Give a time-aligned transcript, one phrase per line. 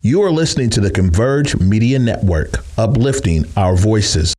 [0.00, 4.32] You are listening to the Converge Media Network, uplifting our voices.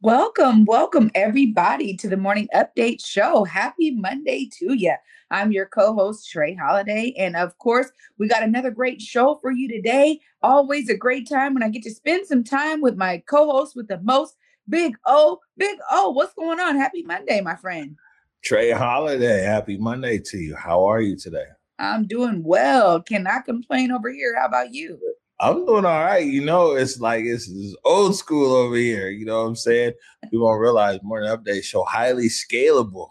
[0.00, 3.42] Welcome, welcome everybody to the Morning Update Show.
[3.42, 4.94] Happy Monday to you.
[5.32, 7.14] I'm your co host, Trey Holiday.
[7.18, 10.20] And of course, we got another great show for you today.
[10.40, 13.74] Always a great time when I get to spend some time with my co host
[13.74, 14.36] with the most,
[14.68, 15.40] Big O.
[15.56, 16.76] Big O, what's going on?
[16.76, 17.96] Happy Monday, my friend.
[18.44, 20.54] Trey Holiday, happy Monday to you.
[20.54, 21.46] How are you today?
[21.78, 23.00] I'm doing well.
[23.00, 24.34] Cannot complain over here.
[24.38, 24.98] How about you?
[25.38, 26.26] I'm doing all right.
[26.26, 29.10] You know, it's like it's, it's, old school over here.
[29.10, 29.92] You know what I'm saying?
[30.30, 33.10] People don't realize morning update show highly scalable.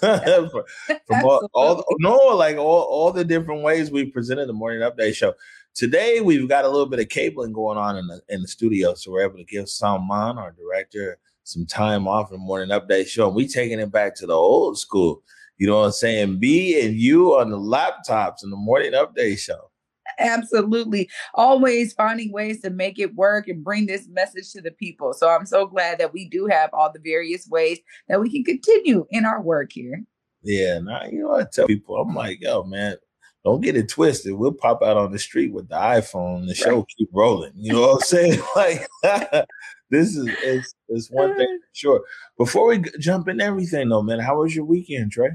[0.00, 0.50] from,
[1.06, 5.14] from all, all, no, like all, all the different ways we presented the morning update
[5.14, 5.34] show.
[5.74, 8.94] Today we've got a little bit of cabling going on in the in the studio,
[8.94, 13.06] so we're able to give Salman, our director, some time off in the morning update
[13.06, 13.26] show.
[13.26, 15.22] And we taking it back to the old school.
[15.60, 16.40] You know what I'm saying?
[16.40, 19.70] Me and you on the laptops in the morning update show.
[20.18, 21.10] Absolutely.
[21.34, 25.12] Always finding ways to make it work and bring this message to the people.
[25.12, 28.42] So I'm so glad that we do have all the various ways that we can
[28.42, 30.02] continue in our work here.
[30.42, 32.96] Yeah, now you know I tell people, I'm like, yo, man,
[33.44, 34.32] don't get it twisted.
[34.32, 36.46] We'll pop out on the street with the iPhone.
[36.48, 36.86] The show right.
[36.96, 37.52] keep rolling.
[37.54, 38.40] You know what I'm saying?
[38.56, 38.88] like
[39.90, 41.60] this is it's, it's one thing uh.
[41.60, 42.00] for sure.
[42.38, 45.32] Before we jump in everything though, man, how was your weekend, Trey?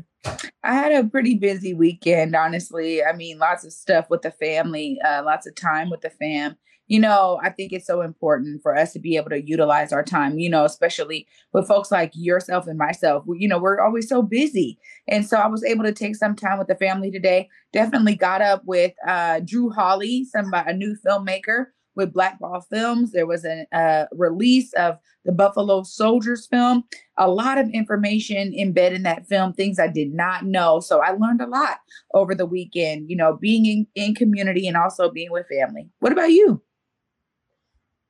[0.63, 3.03] I had a pretty busy weekend, honestly.
[3.03, 6.57] I mean, lots of stuff with the family, uh, lots of time with the fam.
[6.87, 10.03] You know, I think it's so important for us to be able to utilize our
[10.03, 13.23] time, you know, especially with folks like yourself and myself.
[13.25, 14.77] We, you know, we're always so busy.
[15.07, 17.49] And so I was able to take some time with the family today.
[17.73, 23.11] Definitely got up with uh, Drew Hawley, some a new filmmaker with Blackball Films.
[23.11, 26.83] There was a, a, release of the Buffalo Soldiers film.
[27.17, 30.79] A lot of information embedded in that film, things I did not know.
[30.79, 31.77] So I learned a lot
[32.13, 35.89] over the weekend, you know, being in, in community and also being with family.
[35.99, 36.61] What about you?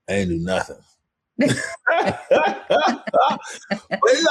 [0.10, 0.78] I ain't do nothing.
[1.40, 1.58] like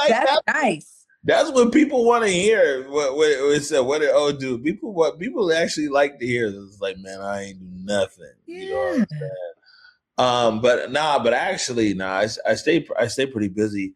[0.09, 0.94] That's that, nice.
[1.25, 2.87] That's what people want to hear.
[2.89, 3.79] What what it said?
[3.79, 4.59] What did oh do?
[4.59, 6.47] People what people actually like to hear.
[6.47, 8.31] It's like, man, I ain't do nothing.
[8.45, 8.59] Yeah.
[8.59, 9.31] You know what I'm saying?
[10.17, 13.95] Um, but nah, but actually, nah, I, I stay I stay pretty busy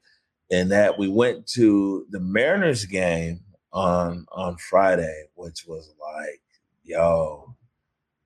[0.49, 3.41] in that we went to the Mariners game
[3.71, 6.41] on on Friday, which was like,
[6.83, 7.55] yo,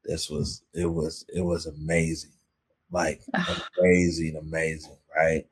[0.06, 2.32] this was it was it was amazing,
[2.90, 3.22] like
[3.78, 5.46] amazing, amazing, right?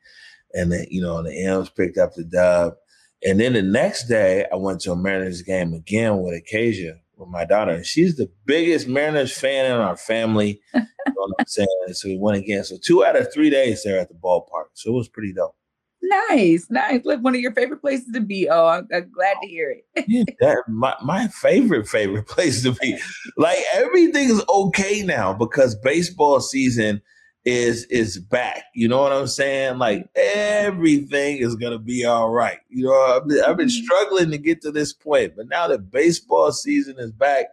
[0.53, 2.75] And then you know the M's picked up the dub,
[3.24, 7.30] and then the next day I went to a Mariners game again with Acacia with
[7.30, 10.59] my daughter, and she's the biggest Mariners fan in our family.
[10.74, 11.68] you know what I'm saying?
[11.94, 12.64] So we went again.
[12.64, 14.66] So two out of three days there at the ballpark.
[14.74, 15.56] So it was pretty dope.
[16.04, 17.06] Nice, nice.
[17.06, 18.50] Look, one of your favorite places to be.
[18.50, 20.06] Oh, I'm, I'm glad to hear it.
[20.08, 22.98] yeah, that my, my favorite favorite place to be.
[23.38, 27.02] Like everything is okay now because baseball season
[27.46, 28.66] is is back.
[28.75, 29.78] You know what I'm saying?
[29.78, 32.59] Like everything is gonna be all right.
[32.69, 33.84] You know, I've been, I've been mm-hmm.
[33.84, 37.47] struggling to get to this point, but now that baseball season is back,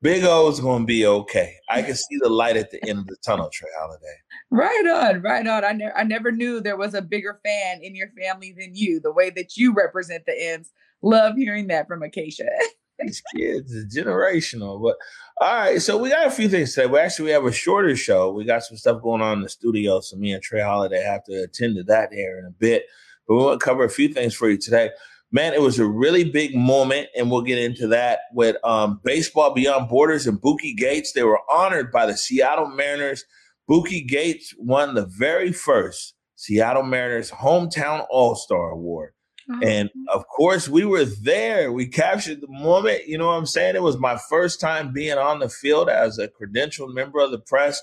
[0.00, 1.56] Big O is gonna be okay.
[1.68, 4.16] I can see the light at the end of the tunnel, Trey Holiday.
[4.50, 5.64] Right on, right on.
[5.64, 9.00] I never I never knew there was a bigger fan in your family than you.
[9.00, 10.72] The way that you represent the M's.
[11.02, 12.48] Love hearing that from Acacia.
[12.98, 14.80] These kids is generational.
[14.82, 14.96] But
[15.40, 16.86] all right, so we got a few things today.
[16.86, 18.32] We actually we have a shorter show.
[18.32, 21.24] We got some stuff going on in the studio, so me and Trey Holiday have
[21.24, 22.84] to attend to that here in a bit.
[23.26, 24.90] But we want to cover a few things for you today.
[25.32, 29.52] Man, it was a really big moment, and we'll get into that with um, Baseball
[29.52, 31.12] Beyond Borders and Bookie Gates.
[31.12, 33.24] They were honored by the Seattle Mariners.
[33.66, 39.13] Bookie Gates won the very first Seattle Mariners Hometown All Star Award.
[39.62, 41.72] And of course, we were there.
[41.72, 43.06] We captured the moment.
[43.06, 43.76] You know what I'm saying?
[43.76, 47.38] It was my first time being on the field as a credentialed member of the
[47.38, 47.82] press.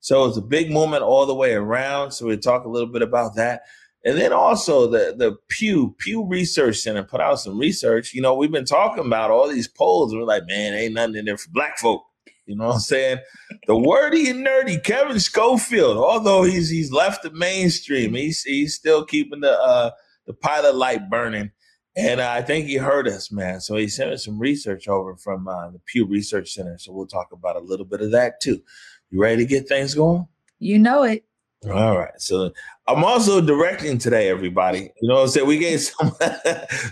[0.00, 2.12] So it was a big moment all the way around.
[2.12, 3.62] So we talk a little bit about that.
[4.04, 8.14] And then also the the Pew Pew Research Center put out some research.
[8.14, 10.14] You know, we've been talking about all these polls.
[10.14, 12.04] We're like, man, ain't nothing in there for black folk.
[12.46, 13.18] You know what I'm saying?
[13.66, 19.04] The wordy and nerdy Kevin Schofield, although he's he's left the mainstream, he's he's still
[19.04, 19.90] keeping the uh
[20.26, 21.50] the pilot light burning.
[21.96, 23.60] And uh, I think he heard us, man.
[23.60, 26.76] So he sent us some research over from uh, the Pew Research Center.
[26.78, 28.62] So we'll talk about a little bit of that too.
[29.10, 30.26] You ready to get things going?
[30.58, 31.24] You know it.
[31.64, 32.20] All right.
[32.20, 32.52] So
[32.86, 34.90] I'm also directing today, everybody.
[35.00, 35.46] You know what I'm saying?
[35.46, 36.12] We gave some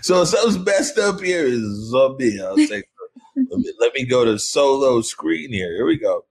[0.01, 2.45] so something's best up here is here.
[2.45, 2.83] I'll say
[3.35, 5.73] let, me, let me go to solo screen here.
[5.75, 6.25] Here we go.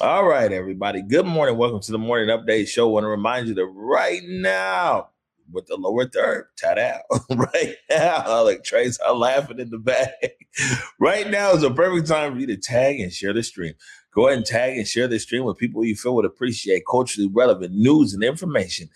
[0.00, 1.00] All right, everybody.
[1.00, 1.56] Good morning.
[1.56, 2.88] Welcome to the morning update show.
[2.88, 5.10] I want to remind you that right now
[5.52, 6.46] with the lower third.
[6.56, 7.02] Tat out
[7.36, 8.44] right now.
[8.44, 10.10] Like Trey's are laughing in the back.
[11.00, 13.74] right now is a perfect time for you to tag and share the stream.
[14.14, 17.30] Go ahead and tag and share the stream with people you feel would appreciate culturally
[17.32, 18.88] relevant news and information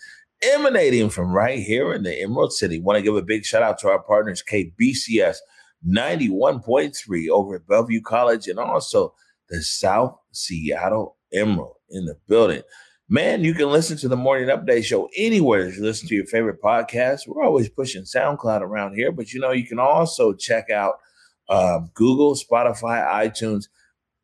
[0.43, 2.79] emanating from right here in the Emerald City.
[2.79, 5.37] Want to give a big shout out to our partners, KBCS
[5.87, 9.13] 91.3 over at Bellevue College and also
[9.49, 12.61] the South Seattle Emerald in the building.
[13.13, 16.61] Man, you can listen to the Morning Update Show anywhere you listen to your favorite
[16.61, 17.27] podcast.
[17.27, 20.93] We're always pushing SoundCloud around here, but you know, you can also check out
[21.49, 23.65] uh, Google, Spotify, iTunes,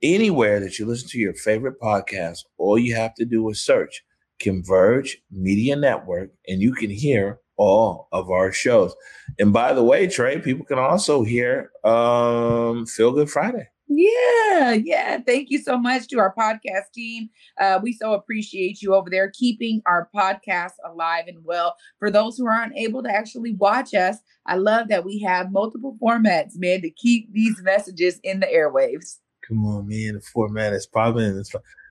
[0.02, 2.46] anywhere that you listen to your favorite podcast.
[2.58, 4.06] All you have to do is search
[4.40, 8.96] Converge Media Network, and you can hear all of our shows.
[9.38, 13.68] And by the way, Trey, people can also hear um, Feel Good Friday.
[13.90, 15.20] Yeah, yeah.
[15.26, 17.30] Thank you so much to our podcast team.
[17.60, 21.76] Uh, we so appreciate you over there keeping our podcast alive and well.
[22.00, 25.98] For those who aren't able to actually watch us, I love that we have multiple
[26.02, 29.18] formats, man, to keep these messages in the airwaves.
[29.48, 30.16] Come on, man.
[30.16, 31.42] The format is popping.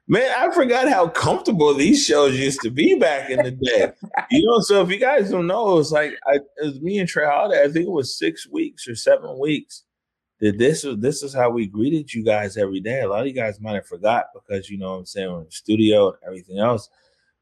[0.08, 3.90] Man, I forgot how comfortable these shows used to be back in the day.
[4.30, 6.98] You know, so if you guys don't know, it was like I, it was me
[6.98, 7.64] and Trey Holiday.
[7.64, 9.82] I think it was six weeks or seven weeks.
[10.40, 13.00] That this is this is how we greeted you guys every day.
[13.00, 15.40] A lot of you guys might have forgot because you know what I'm saying we're
[15.40, 16.88] in the studio and everything else.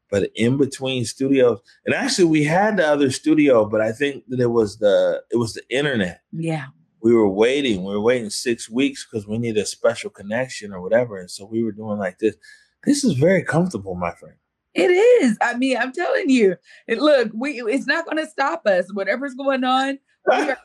[0.09, 4.39] But in between studios, and actually we had the other studio, but I think that
[4.39, 6.21] it was the it was the internet.
[6.31, 6.67] Yeah
[7.05, 7.83] we were waiting.
[7.83, 11.19] We were waiting six weeks because we needed a special connection or whatever.
[11.19, 12.35] And so we were doing like this.
[12.83, 14.37] This is very comfortable, my friend.
[14.73, 15.37] It is.
[15.39, 16.55] I mean, I'm telling you.
[16.87, 18.91] It, look, we it's not going to stop us.
[18.91, 19.99] Whatever's going on,
[20.29, 20.55] find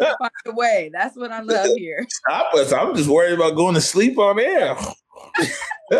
[0.46, 0.90] a way.
[0.92, 2.06] That's what I love here.
[2.26, 2.72] Stop us.
[2.72, 4.76] I'm just worried about going to sleep on air.
[5.90, 5.98] you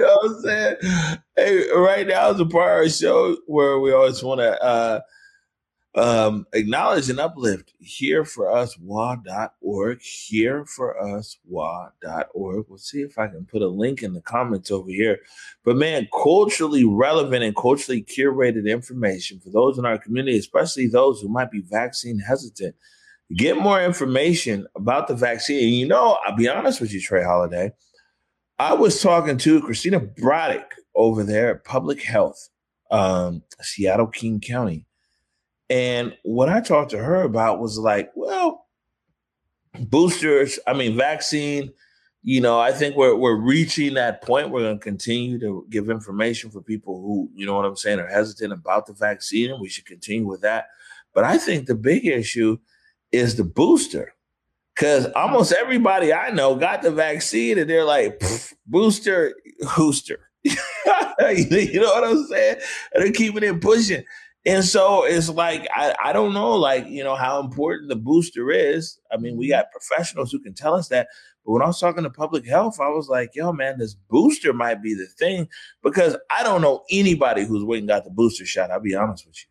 [0.00, 0.76] know what I'm saying?
[1.36, 5.00] Hey, right now is a part of our show where we always want to uh,
[5.94, 7.72] um, acknowledge and uplift.
[7.80, 13.68] Here for us wa.org here for us wa.org we'll see if i can put a
[13.68, 15.18] link in the comments over here.
[15.64, 21.20] But man culturally relevant and culturally curated information for those in our community especially those
[21.20, 22.76] who might be vaccine hesitant.
[23.36, 25.64] Get more information about the vaccine.
[25.64, 27.72] And you know i'll be honest with you trey holiday
[28.60, 32.48] i was talking to christina braddock over there at public health
[32.92, 34.86] um, seattle king county
[35.70, 38.66] and what I talked to her about was like, well,
[39.78, 41.72] boosters, I mean, vaccine,
[42.22, 44.50] you know, I think we're we're reaching that point.
[44.50, 48.00] We're going to continue to give information for people who, you know what I'm saying,
[48.00, 50.66] are hesitant about the vaccine, and we should continue with that.
[51.14, 52.58] But I think the big issue
[53.12, 54.14] is the booster.
[54.74, 58.22] Because almost everybody I know got the vaccine and they're like,
[58.66, 60.16] booster, hooster.
[60.44, 60.54] you
[61.80, 62.56] know what I'm saying?
[62.94, 64.04] And they're keeping it pushing.
[64.46, 68.50] And so it's like I, I don't know, like, you know, how important the booster
[68.50, 68.98] is.
[69.12, 69.78] I mean, we got mm-hmm.
[69.78, 71.08] professionals who can tell us that.
[71.44, 74.52] But when I was talking to public health, I was like, yo, man, this booster
[74.52, 75.48] might be the thing
[75.82, 78.70] because I don't know anybody who's waiting got the booster shot.
[78.70, 79.49] I'll be honest with you.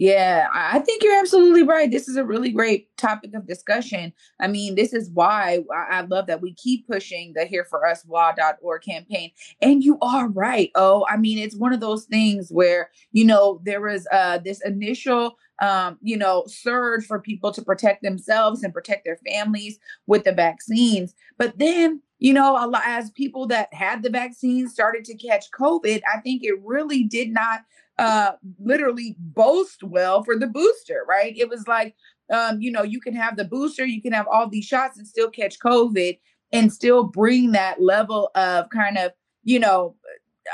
[0.00, 1.90] Yeah, I think you're absolutely right.
[1.90, 4.14] This is a really great topic of discussion.
[4.40, 8.06] I mean, this is why I love that we keep pushing the Here For Us
[8.08, 9.30] Law.org campaign.
[9.60, 10.70] And you are right.
[10.74, 14.62] Oh, I mean, it's one of those things where, you know, there was uh, this
[14.64, 20.24] initial um, you know, surge for people to protect themselves and protect their families with
[20.24, 21.14] the vaccines.
[21.36, 25.50] But then, you know, a lot, as people that had the vaccine started to catch
[25.50, 27.60] COVID, I think it really did not
[28.00, 31.36] uh, literally boast well for the booster, right?
[31.36, 31.94] It was like,
[32.32, 35.06] um, you know, you can have the booster, you can have all these shots and
[35.06, 36.18] still catch COVID
[36.50, 39.12] and still bring that level of kind of,
[39.44, 39.96] you know,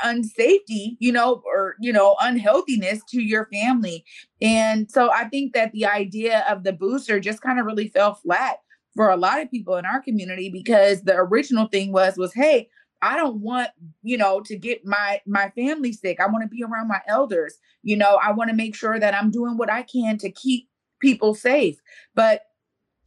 [0.03, 4.03] unsafety, you know, or, you know, unhealthiness to your family.
[4.41, 8.15] And so I think that the idea of the booster just kind of really fell
[8.15, 8.57] flat
[8.93, 12.67] for a lot of people in our community because the original thing was was hey
[13.01, 13.69] I don't want,
[14.01, 16.19] you know, to get my my family sick.
[16.19, 17.57] I want to be around my elders.
[17.83, 20.67] You know, I want to make sure that I'm doing what I can to keep
[20.99, 21.79] people safe.
[22.15, 22.41] But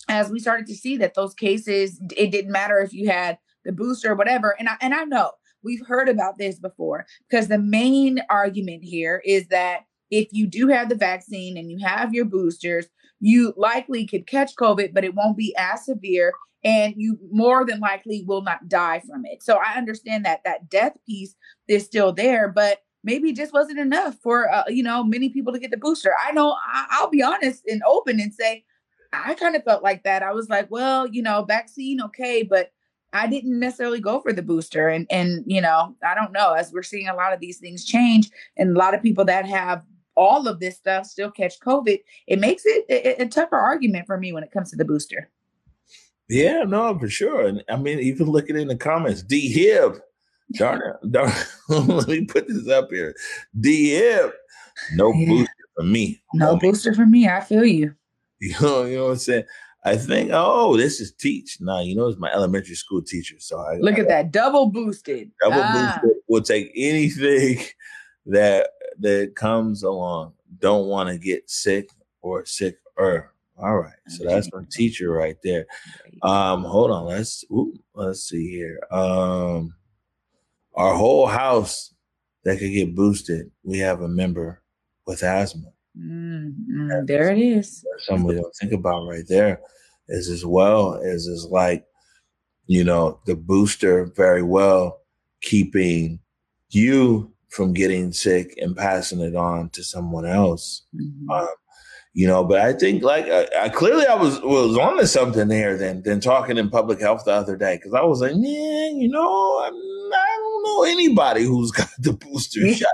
[0.08, 3.72] as we started to see that those cases it didn't matter if you had the
[3.72, 5.32] booster or whatever and I and I know
[5.62, 9.80] we've heard about this before because the main argument here is that
[10.10, 12.86] if you do have the vaccine and you have your boosters,
[13.20, 16.32] you likely could catch COVID, but it won't be as severe
[16.64, 19.42] and you more than likely will not die from it.
[19.42, 21.34] So I understand that that death piece
[21.68, 25.52] is still there, but maybe it just wasn't enough for uh, you know many people
[25.52, 26.12] to get the booster.
[26.24, 28.64] I know I, will be honest and open and say
[29.12, 30.22] I kind of felt like that.
[30.22, 32.70] I was like, well, you know, vaccine okay, but
[33.12, 34.88] I didn't necessarily go for the booster.
[34.88, 37.84] And and you know, I don't know, as we're seeing a lot of these things
[37.84, 39.82] change and a lot of people that have
[40.16, 44.18] all of this stuff still catch COVID, it makes it a, a tougher argument for
[44.18, 45.30] me when it comes to the booster.
[46.30, 47.46] Yeah, no, for sure.
[47.46, 49.98] And I mean, even looking in the comments, D Hib,
[50.52, 51.32] darn it, darn,
[51.68, 53.14] let me put this up here.
[53.58, 54.30] D Hib,
[54.94, 55.26] no yeah.
[55.26, 56.22] booster for me.
[56.34, 57.28] No booster for me.
[57.28, 57.94] I feel you.
[58.42, 59.44] You know, you know what I'm saying?
[59.84, 61.58] I think, oh, this is teach.
[61.60, 63.36] Nah, you know, it's my elementary school teacher.
[63.38, 65.30] So I look I, at that double boosted.
[65.42, 65.98] Double ah.
[66.00, 67.62] boosted will take anything
[68.26, 68.70] that
[69.00, 70.32] that comes along.
[70.58, 71.90] Don't want to get sick
[72.22, 73.29] or sick or
[73.62, 73.98] all right.
[74.08, 75.66] So that's my teacher right there.
[76.22, 77.04] Um, hold on.
[77.04, 78.80] Let's ooh, let's see here.
[78.90, 79.74] Um
[80.74, 81.92] our whole house
[82.44, 84.62] that could get boosted, we have a member
[85.06, 85.72] with asthma.
[85.98, 87.84] Mm, there it is.
[87.98, 89.60] Something we don't think about right there
[90.08, 91.84] is as well as is like,
[92.66, 95.00] you know, the booster very well
[95.42, 96.20] keeping
[96.70, 100.86] you from getting sick and passing it on to someone else.
[100.94, 101.30] Mm-hmm.
[101.30, 101.48] Um,
[102.12, 105.48] you know, but I think like I, I, clearly I was was on to something
[105.48, 108.96] there than than talking in public health the other day because I was like, man,
[108.96, 112.72] you know, I'm, I don't know anybody who's got the booster mm-hmm.
[112.72, 112.92] shot.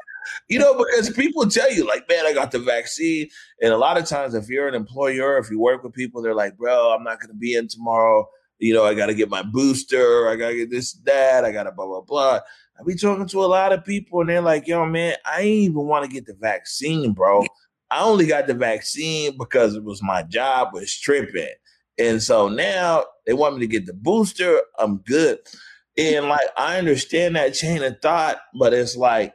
[0.49, 3.29] You know, because people tell you, like, man, I got the vaccine.
[3.63, 6.35] And a lot of times, if you're an employer, if you work with people, they're
[6.35, 8.29] like, bro, I'm not going to be in tomorrow.
[8.59, 10.29] You know, I got to get my booster.
[10.29, 11.45] I got to get this, that.
[11.45, 12.41] I got to blah, blah, blah.
[12.79, 15.71] I be talking to a lot of people, and they're like, yo, man, I ain't
[15.71, 17.45] even want to get the vaccine, bro.
[17.91, 21.55] I only got the vaccine because it was my job was tripping.
[21.99, 24.61] And so now they want me to get the booster.
[24.79, 25.39] I'm good.
[25.97, 29.35] And like, I understand that chain of thought, but it's like,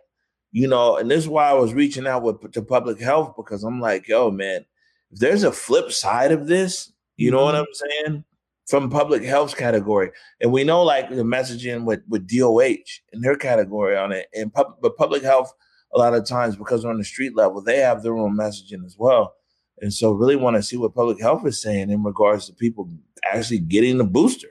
[0.51, 3.63] you know, and this is why I was reaching out with to public health because
[3.63, 4.65] I'm like, yo, man,
[5.11, 7.63] if there's a flip side of this, you know what mm-hmm.
[7.63, 8.25] I'm saying?
[8.67, 13.35] From public health category, and we know like the messaging with with DOH in their
[13.35, 15.53] category on it, and pub, but public health
[15.93, 18.95] a lot of times because on the street level they have their own messaging as
[18.97, 19.33] well,
[19.79, 22.89] and so really want to see what public health is saying in regards to people
[23.31, 24.49] actually getting the booster.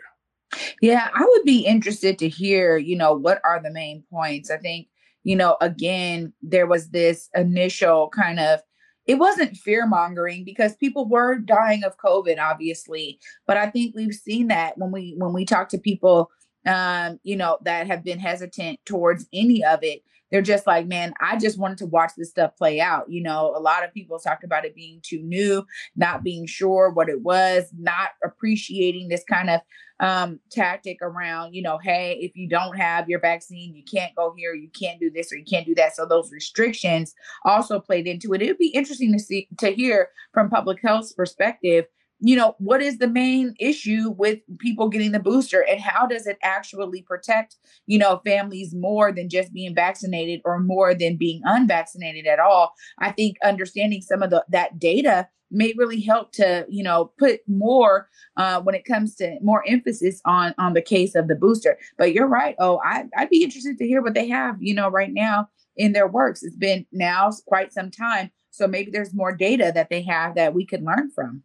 [0.82, 4.50] Yeah, I would be interested to hear, you know, what are the main points.
[4.50, 4.88] I think
[5.23, 8.61] you know, again, there was this initial kind of
[9.06, 14.14] it wasn't fear mongering because people were dying of covid obviously but i think we've
[14.14, 16.30] seen that when we when we talk to people
[16.66, 21.12] um you know that have been hesitant towards any of it they're just like, man,
[21.20, 23.10] I just wanted to watch this stuff play out.
[23.10, 25.64] You know, a lot of people talked about it being too new,
[25.96, 29.60] not being sure what it was, not appreciating this kind of
[30.00, 34.34] um, tactic around, you know, hey, if you don't have your vaccine, you can't go
[34.37, 35.94] here, you can't do this, or you can't do that.
[35.94, 38.40] So those restrictions also played into it.
[38.40, 41.84] It would be interesting to see to hear from public health's perspective
[42.20, 46.26] you know, what is the main issue with people getting the booster and how does
[46.26, 51.40] it actually protect, you know, families more than just being vaccinated or more than being
[51.44, 52.74] unvaccinated at all?
[52.98, 57.40] I think understanding some of the that data may really help to, you know, put
[57.48, 61.78] more uh, when it comes to more emphasis on on the case of the booster.
[61.96, 62.54] But you're right.
[62.58, 65.92] Oh, I, I'd be interested to hear what they have, you know, right now in
[65.92, 66.42] their works.
[66.42, 68.30] It's been now quite some time.
[68.50, 71.42] So maybe there's more data that they have that we could learn from.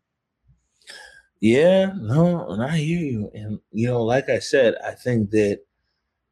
[1.46, 3.30] Yeah, no, and I hear you.
[3.36, 5.60] And you know, like I said, I think that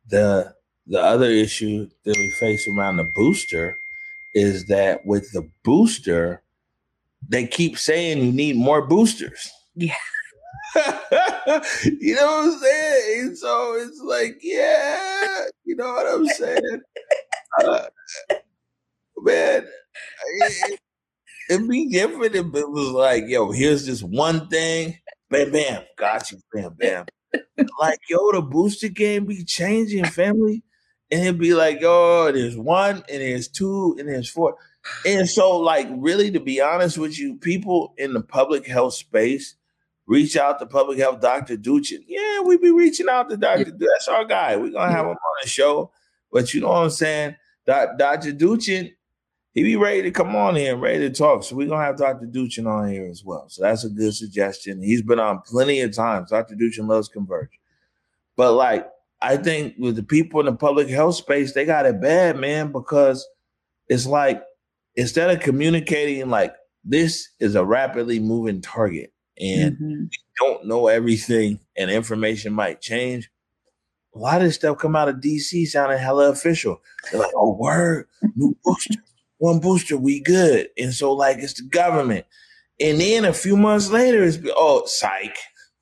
[0.10, 0.56] the
[0.88, 3.78] the other issue that we face around the booster
[4.36, 6.42] is that with the booster,
[7.30, 9.52] they keep saying you need more boosters.
[9.76, 9.96] Yeah.
[10.76, 13.36] you know what I'm saying?
[13.36, 16.82] So it's like, yeah, you know what I'm saying?
[17.64, 17.86] Uh,
[19.18, 19.68] man,
[20.40, 20.80] it,
[21.54, 24.98] it'd be different if it was like, yo, here's this one thing,
[25.30, 27.06] bam, bam, got you, bam, bam.
[27.80, 30.64] like, yo, the booster game be changing, family.
[31.12, 34.56] And it'd be like, oh, there's one, and there's two, and there's four.
[35.06, 39.56] And so, like, really, to be honest with you, people in the public health space
[40.08, 41.56] reach out to public health Dr.
[41.56, 42.04] Duchin.
[42.08, 43.66] Yeah, we be reaching out to Dr.
[43.68, 43.72] Yeah.
[43.78, 44.56] That's our guy.
[44.56, 45.92] We're gonna have him on the show.
[46.32, 47.36] But you know what I'm saying?
[47.66, 48.34] Dr.
[48.34, 48.94] Duchin
[49.54, 51.44] he be ready to come on here and ready to talk.
[51.44, 52.26] So we're gonna have Dr.
[52.26, 53.46] Duchin on here as well.
[53.50, 54.82] So that's a good suggestion.
[54.82, 56.32] He's been on plenty of times.
[56.32, 56.56] Dr.
[56.56, 57.60] Duchin loves Converge.
[58.36, 58.90] But like
[59.22, 62.72] I think with the people in the public health space, they got it bad, man,
[62.72, 63.28] because
[63.88, 64.44] it's like
[64.96, 70.04] instead of communicating like this is a rapidly moving target and mm-hmm.
[70.04, 73.30] we don't know everything and information might change.
[74.16, 76.82] A lot of this stuff come out of DC sounding hella official.
[77.12, 79.02] They're like, oh, word, new booster
[79.38, 80.68] one booster, we good.
[80.78, 82.26] And so like it's the government.
[82.80, 85.38] And then a few months later, it's oh psych,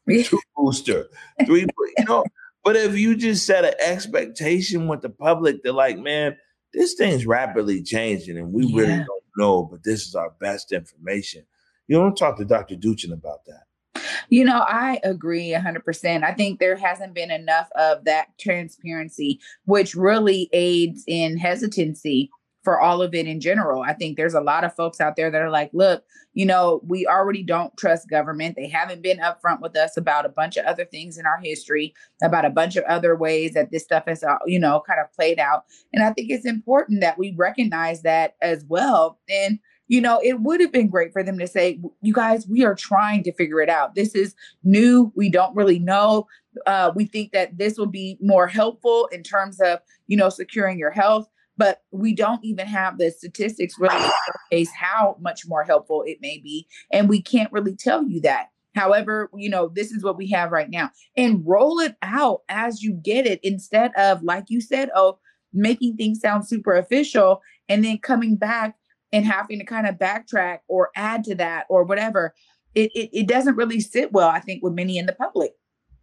[0.08, 1.08] two booster,
[1.46, 1.66] three.
[1.98, 2.24] You know,
[2.64, 6.38] But if you just set an expectation with the public, they're like, man,
[6.74, 8.80] this thing's rapidly changing and we yeah.
[8.80, 11.44] really don't know, but this is our best information.
[11.88, 12.76] You don't talk to Dr.
[12.76, 14.04] Duchin about that.
[14.30, 16.24] You know, I agree 100%.
[16.24, 22.30] I think there hasn't been enough of that transparency, which really aids in hesitancy
[22.64, 23.82] for all of it in general.
[23.82, 26.04] I think there's a lot of folks out there that are like, look,
[26.34, 28.56] you know, we already don't trust government.
[28.56, 31.94] They haven't been upfront with us about a bunch of other things in our history,
[32.24, 35.12] about a bunch of other ways that this stuff has, uh, you know, kind of
[35.14, 35.64] played out.
[35.92, 39.20] And I think it's important that we recognize that as well.
[39.30, 39.60] And
[39.92, 42.74] you know, it would have been great for them to say, you guys, we are
[42.74, 43.94] trying to figure it out.
[43.94, 45.12] This is new.
[45.18, 46.28] We don't really know.
[46.66, 50.80] Uh, we think that this will be more helpful in terms of, you know, securing
[50.80, 51.28] your health,
[51.62, 54.10] but we don't even have the statistics really
[54.50, 56.66] showcase how much more helpful it may be.
[56.92, 58.48] And we can't really tell you that.
[58.74, 60.90] However, you know, this is what we have right now.
[61.16, 65.20] And roll it out as you get it instead of, like you said, oh,
[65.54, 68.76] making things sound super official and then coming back
[69.12, 72.34] and having to kind of backtrack or add to that or whatever,
[72.74, 75.52] it, it, it doesn't really sit well, I think, with many in the public.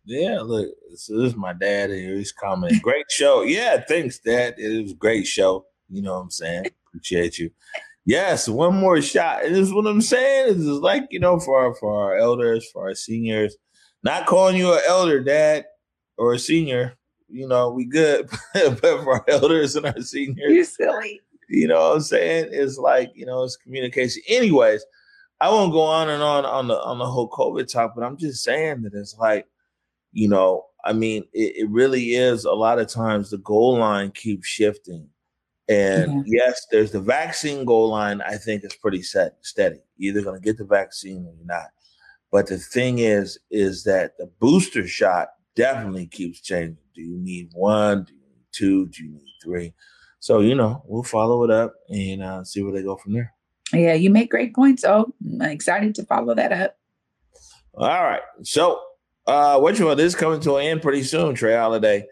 [0.08, 2.14] Yeah, look, so this is my dad here.
[2.14, 2.78] He's commenting.
[2.78, 3.42] Great show.
[3.42, 4.54] Yeah, thanks, Dad.
[4.56, 5.66] It was a great show.
[5.90, 6.64] You know what I'm saying?
[6.86, 7.50] Appreciate you.
[8.06, 9.44] Yes, one more shot.
[9.44, 10.48] And this is what I'm saying.
[10.48, 13.54] Is like, you know, for our, for our elders, for our seniors.
[14.02, 15.66] Not calling you an elder, Dad,
[16.16, 16.96] or a senior.
[17.28, 18.30] You know, we good.
[18.54, 20.54] but for our elders and our seniors.
[20.54, 21.20] You silly.
[21.50, 22.48] You know what I'm saying?
[22.52, 24.22] It's like, you know, it's communication.
[24.26, 24.82] Anyways,
[25.38, 28.16] I won't go on and on on the on the whole COVID talk, but I'm
[28.16, 29.46] just saying that it's like,
[30.18, 34.10] you know, I mean, it, it really is a lot of times the goal line
[34.10, 35.08] keeps shifting.
[35.68, 36.46] And yeah.
[36.46, 39.78] yes, there's the vaccine goal line, I think is pretty set steady.
[39.96, 41.68] You're either gonna get the vaccine or you're not.
[42.32, 46.78] But the thing is, is that the booster shot definitely keeps changing.
[46.96, 48.02] Do you need one?
[48.02, 48.88] Do you need two?
[48.88, 49.74] Do you need three?
[50.18, 53.32] So, you know, we'll follow it up and uh, see where they go from there.
[53.72, 54.82] Yeah, you make great points.
[54.84, 56.76] Oh, I'm excited to follow that up.
[57.74, 58.22] All right.
[58.42, 58.80] So,
[59.28, 59.98] uh, what you want?
[59.98, 62.06] This coming to an end pretty soon, Trey Holiday.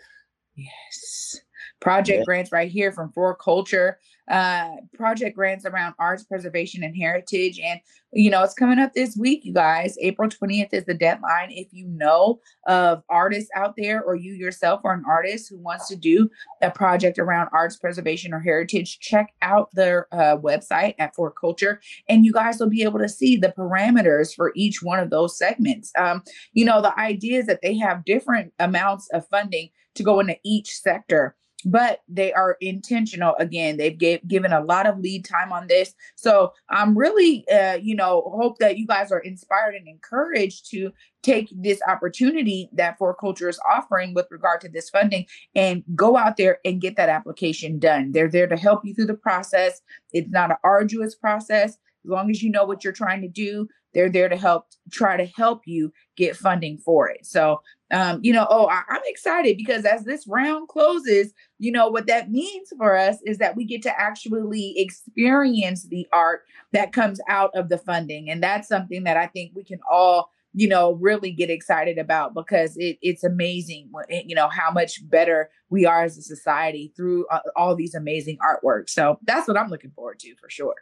[0.54, 1.40] Yes.
[1.80, 2.25] Project yeah.
[2.25, 3.94] grants right here from 4Culture
[4.30, 7.60] uh, project grants around arts preservation and heritage.
[7.60, 7.80] And,
[8.12, 9.96] you know, it's coming up this week, you guys.
[10.00, 11.50] April 20th is the deadline.
[11.50, 15.88] If you know of artists out there or you yourself are an artist who wants
[15.88, 16.28] to do
[16.62, 22.24] a project around arts preservation or heritage, check out their uh, website at 4Culture and
[22.24, 25.92] you guys will be able to see the parameters for each one of those segments.
[25.98, 30.20] Um, you know, the idea is that they have different amounts of funding to go
[30.20, 31.34] into each sector
[31.64, 33.35] but they are intentional.
[33.38, 35.95] Again they've gave, given a lot of lead time on this.
[36.16, 40.92] So i'm really uh, you know hope that you guys are inspired and encouraged to
[41.23, 46.37] take this opportunity that 4Culture is offering with regard to this funding and go out
[46.37, 48.12] there and get that application done.
[48.12, 49.81] They're there to help you through the process.
[50.12, 51.73] It's not an arduous process.
[52.05, 55.16] As long as you know what you're trying to do they're there to help try
[55.16, 57.25] to help you get funding for it.
[57.25, 61.88] So um, you know, oh, I, am excited because as this round closes, you know,
[61.88, 66.92] what that means for us is that we get to actually experience the art that
[66.92, 68.29] comes out of the funding.
[68.29, 72.35] And that's something that I think we can all, you know, really get excited about
[72.35, 77.27] because it, it's amazing, you know, how much better we are as a society through
[77.29, 78.90] uh, all these amazing artwork.
[78.90, 80.75] So that's what I'm looking forward to for sure.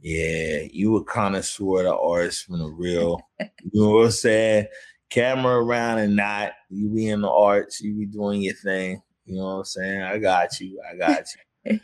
[0.00, 3.20] Yeah, you a connoisseur of artists from the real.
[3.40, 4.66] you know what I'm saying?
[5.12, 6.52] Camera around and not.
[6.70, 9.02] You be in the arts, you be doing your thing.
[9.24, 10.02] You know what I'm saying?
[10.02, 10.80] I got you.
[10.90, 11.78] I got you.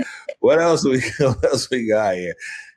[0.40, 2.34] what else we what else we got here?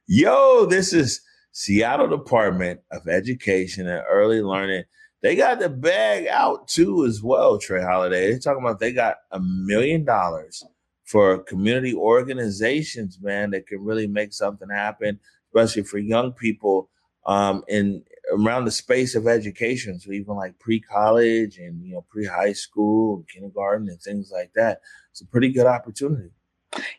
[0.07, 4.83] Yo, this is Seattle Department of Education and Early Learning.
[5.21, 8.29] They got the bag out too as well, Trey Holiday.
[8.29, 10.63] They're talking about they got a million dollars
[11.05, 16.89] for community organizations, man, that can really make something happen, especially for young people
[17.25, 19.99] um, in around the space of education.
[19.99, 24.81] So even like pre-college and you know pre-high school, and kindergarten, and things like that.
[25.11, 26.29] It's a pretty good opportunity.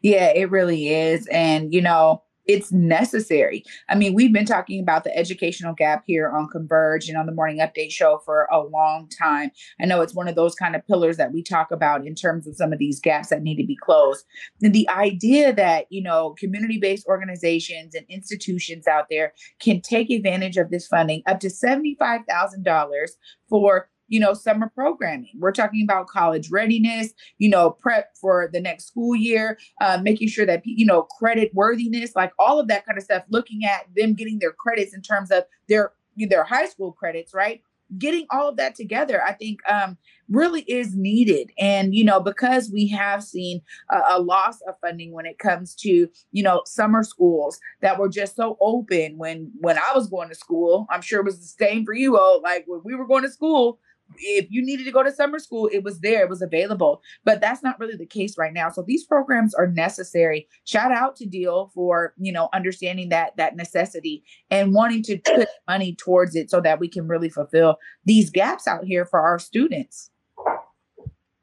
[0.03, 3.65] Yeah, it really is, and you know it's necessary.
[3.89, 7.33] I mean, we've been talking about the educational gap here on Converge and on the
[7.33, 9.51] Morning Update show for a long time.
[9.81, 12.47] I know it's one of those kind of pillars that we talk about in terms
[12.47, 14.25] of some of these gaps that need to be closed.
[14.63, 20.11] And the idea that, you know, community based organizations and institutions out there can take
[20.11, 23.09] advantage of this funding up to $75,000
[23.49, 25.31] for you know, summer programming.
[25.39, 30.29] We're talking about college readiness, you know, prep for the next school year, uh, making
[30.29, 33.87] sure that, you know, credit worthiness, like all of that kind of stuff, looking at
[33.97, 35.93] them getting their credits in terms of their
[36.29, 37.63] their high school credits, right?
[37.99, 39.97] getting all of that together, I think um,
[40.29, 41.51] really is needed.
[41.59, 45.75] And, you know, because we have seen a, a, loss of funding when it comes
[45.77, 50.29] to, you know, summer schools that were just so open when when I was going
[50.29, 50.87] to school.
[50.91, 52.41] I'm sure it was the same for you all.
[52.41, 53.79] Like when we were going to school,
[54.19, 57.03] if you needed to go to summer school, it was there, it was available.
[57.25, 58.71] But that's not really the case right now.
[58.71, 60.49] So these programs are necessary.
[60.65, 65.49] Shout out to DEEL for, you know, understanding that that necessity and wanting to put
[65.69, 69.39] money towards it so that we can really fulfill these gaps out here for our
[69.39, 70.11] students.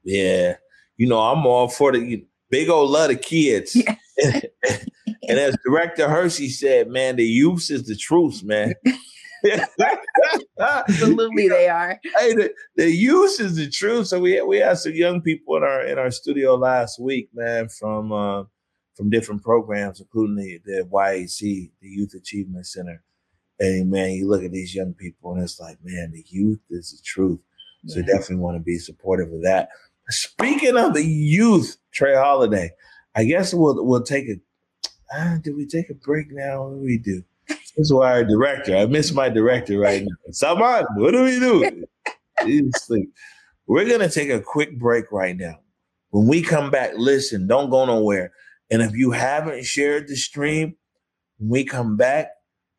[0.03, 0.55] Yeah.
[0.97, 3.75] You know, I'm all for the big old love of kids.
[3.75, 3.95] Yeah.
[5.29, 8.73] and as director Hershey said, man, the youth is the truth, man.
[10.59, 11.99] Absolutely, they are.
[12.17, 14.07] Hey, the, the use is the truth.
[14.07, 17.69] So we we had some young people in our in our studio last week, man,
[17.69, 18.43] from uh,
[18.95, 23.03] from different programs, including the the YAC, the Youth Achievement Center.
[23.59, 26.91] And man, you look at these young people, and it's like, man, the youth is
[26.91, 27.39] the truth.
[27.87, 28.05] So yeah.
[28.05, 29.69] definitely want to be supportive of that.
[30.09, 32.71] Speaking of the youth, Trey Holiday,
[33.15, 34.39] I guess we'll we'll take a.
[35.13, 36.63] Uh, did we take a break now?
[36.63, 37.23] What do we do?
[37.77, 38.75] This is why our director.
[38.75, 40.15] I miss my director right now.
[40.31, 41.85] Saman, what do we do?
[42.45, 42.91] He's.
[43.67, 45.59] We're gonna take a quick break right now.
[46.09, 48.31] When we come back, listen, don't go nowhere.
[48.71, 50.75] And if you haven't shared the stream,
[51.37, 52.31] when we come back,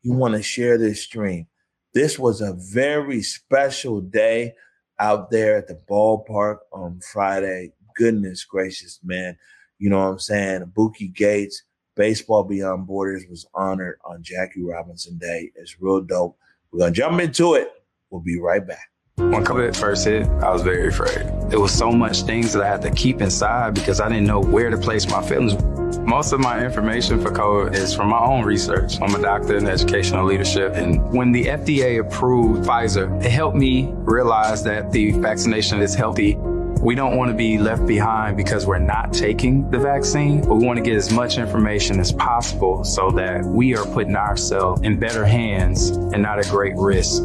[0.03, 1.47] you want to share this stream.
[1.95, 4.55] This was a very special day
[4.99, 7.73] out there at the ballpark on Friday.
[7.97, 9.37] Goodness gracious, man.
[9.79, 10.73] You know what I'm saying?
[10.75, 11.63] Bookie Gates
[11.97, 15.51] Baseball Beyond Borders was honored on Jackie Robinson Day.
[15.57, 16.37] It's real dope.
[16.71, 17.71] We're going to jump into it.
[18.11, 18.91] We'll be right back.
[19.17, 21.27] When COVID first hit, I was very afraid.
[21.51, 24.41] There was so much things that I had to keep inside because I didn't know
[24.41, 25.63] where to place my feelings.
[25.99, 29.01] Most of my information for COVID is from my own research.
[29.01, 30.73] I'm a doctor in educational leadership.
[30.75, 36.39] And when the FDA approved Pfizer, it helped me realize that the vaccination is healthy
[36.81, 40.41] we don't want to be left behind because we're not taking the vaccine.
[40.41, 44.17] but We want to get as much information as possible so that we are putting
[44.17, 47.25] ourselves in better hands and not at great risk.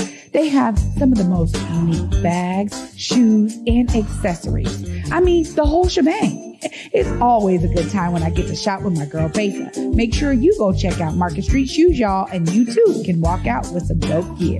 [0.31, 5.11] They have some of the most unique bags, shoes, and accessories.
[5.11, 6.47] I mean, the whole shebang.
[6.93, 9.71] It's always a good time when I get to shop with my girl Besa.
[9.95, 13.47] Make sure you go check out Market Street Shoes, y'all, and you too can walk
[13.47, 14.59] out with some dope gear.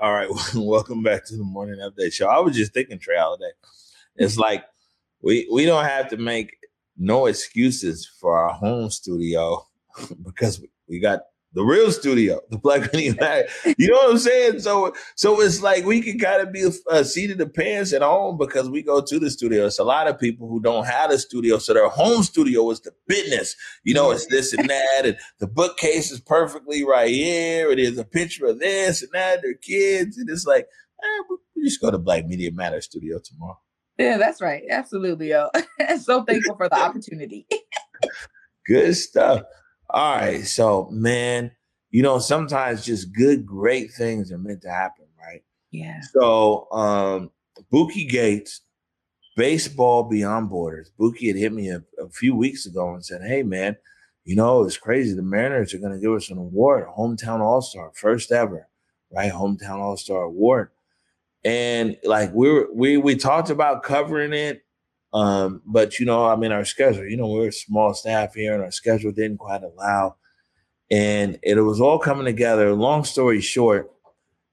[0.00, 2.28] All right, welcome back to the morning update show.
[2.28, 3.50] I was just thinking, Trey Holiday.
[4.16, 4.64] It's like
[5.22, 6.56] we we don't have to make
[7.00, 9.66] no excuses for our home studio
[10.24, 11.20] because we got
[11.52, 13.48] the real studio, the Black Media Matter.
[13.76, 14.60] You know what I'm saying?
[14.60, 18.38] So, so it's like we can kind of be uh, seated the pants at home
[18.38, 19.66] because we go to the studio.
[19.66, 22.80] It's a lot of people who don't have a studio, so their home studio is
[22.80, 23.56] the business.
[23.82, 27.70] You know, it's this and that, and the bookcase is perfectly right here.
[27.70, 29.42] It is a picture of this and that.
[29.42, 30.68] Their kids, and it's like,
[31.02, 33.58] eh, we just go to Black Media Matter Studio tomorrow.
[34.00, 34.62] Yeah, that's right.
[34.70, 35.50] Absolutely, yo.
[36.00, 37.46] so thankful for the opportunity.
[38.66, 39.42] Good stuff.
[39.90, 40.44] All right.
[40.44, 41.50] So, man,
[41.90, 45.42] you know, sometimes just good, great things are meant to happen, right?
[45.72, 46.00] Yeah.
[46.12, 47.30] So, um,
[47.70, 48.60] Bookie Gates,
[49.36, 50.92] baseball beyond borders.
[50.96, 53.76] Bookie had hit me a, a few weeks ago and said, Hey, man,
[54.24, 55.14] you know, it's crazy.
[55.14, 58.68] The Mariners are going to give us an award, a hometown all star, first ever,
[59.10, 59.32] right?
[59.32, 60.70] Hometown all star award.
[61.44, 64.62] And like we were, we we talked about covering it
[65.12, 68.54] um, but you know, I mean, our schedule, you know, we're a small staff here
[68.54, 70.16] and our schedule didn't quite allow.
[70.90, 72.74] And it was all coming together.
[72.74, 73.90] Long story short,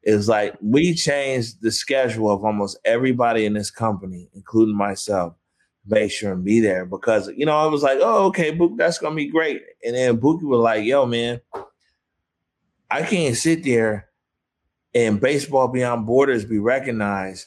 [0.04, 5.34] is like we changed the schedule of almost everybody in this company, including myself,
[5.86, 9.00] make sure and be there because you know, I was like, oh, okay, Book, that's
[9.00, 9.62] gonna be great.
[9.84, 11.42] And then Bookie was like, yo, man,
[12.90, 14.08] I can't sit there
[14.98, 17.46] and baseball beyond borders be recognized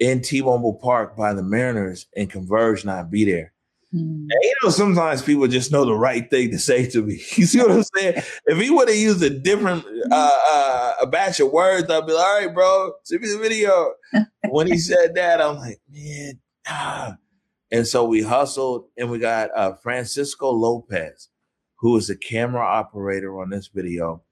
[0.00, 3.52] in T-Mobile Park by the Mariners and Converge not be there.
[3.94, 4.26] Mm.
[4.28, 7.22] And, you know, sometimes people just know the right thing to say to me.
[7.36, 8.22] You see what I'm saying?
[8.46, 12.12] if he would have used a different uh, uh, a batch of words, I'd be
[12.12, 13.92] like, all right, bro, send me the video.
[14.48, 17.16] when he said that, I'm like, man, ah.
[17.70, 21.28] And so we hustled and we got uh, Francisco Lopez,
[21.78, 24.24] who is the camera operator on this video.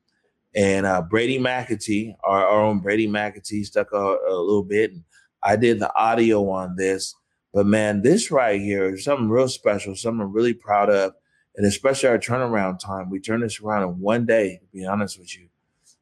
[0.58, 4.90] And uh, Brady McAtee, our, our, own Brady McAtee, stuck a, a little bit.
[4.90, 5.04] And
[5.40, 7.14] I did the audio on this.
[7.54, 11.12] But man, this right here is something real special, something I'm really proud of.
[11.54, 13.08] And especially our turnaround time.
[13.08, 15.46] We turned this around in one day, to be honest with you.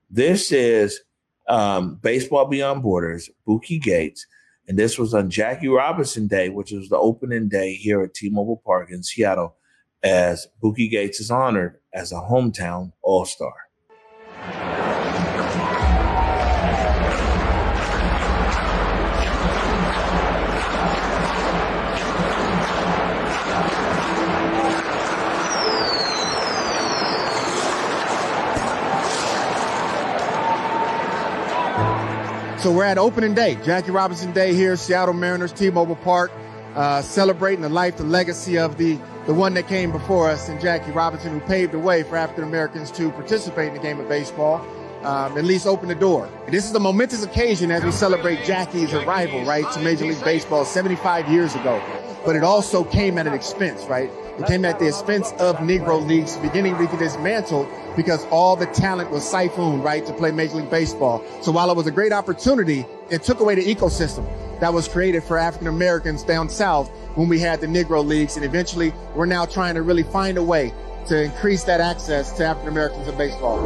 [0.08, 1.02] This is
[1.50, 4.26] um, Baseball Beyond Borders, Bookie Gates.
[4.68, 8.30] And this was on Jackie Robinson Day, which was the opening day here at T
[8.30, 9.54] Mobile Park in Seattle,
[10.02, 13.65] as Bookie Gates is honored as a hometown all star.
[32.66, 36.32] So we're at opening day, Jackie Robinson Day here, Seattle Mariners, T-Mobile Park,
[36.74, 40.60] uh, celebrating the life, the legacy of the the one that came before us, and
[40.60, 44.08] Jackie Robinson, who paved the way for African Americans to participate in the game of
[44.08, 44.64] baseball,
[45.02, 46.28] um, at least open the door.
[46.48, 50.64] This is a momentous occasion as we celebrate Jackie's arrival, right, to Major League Baseball
[50.64, 51.82] 75 years ago.
[52.24, 54.10] But it also came at an expense, right?
[54.38, 58.66] It came at the expense of Negro leagues beginning to be dismantled because all the
[58.66, 61.24] talent was siphoned, right, to play Major League Baseball.
[61.42, 64.24] So while it was a great opportunity, it took away the ecosystem
[64.60, 68.36] that was created for African Americans down south when we had the Negro leagues.
[68.36, 70.72] And eventually we're now trying to really find a way
[71.08, 73.56] to increase that access to African Americans in baseball.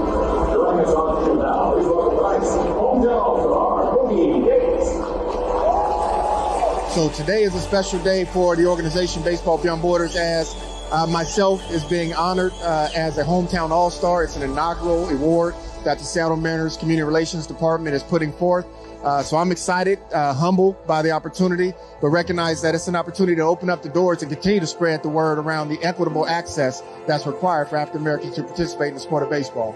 [6.94, 10.55] So today is a special day for the organization Baseball Beyond Borders as
[10.90, 14.24] uh, myself is being honored uh, as a hometown all-star.
[14.24, 18.66] It's an inaugural award that the Seattle Mariners Community Relations Department is putting forth.
[19.03, 23.35] Uh, so I'm excited, uh, humbled by the opportunity, but recognize that it's an opportunity
[23.37, 26.83] to open up the doors and continue to spread the word around the equitable access
[27.07, 29.75] that's required for African Americans to participate in the sport of baseball.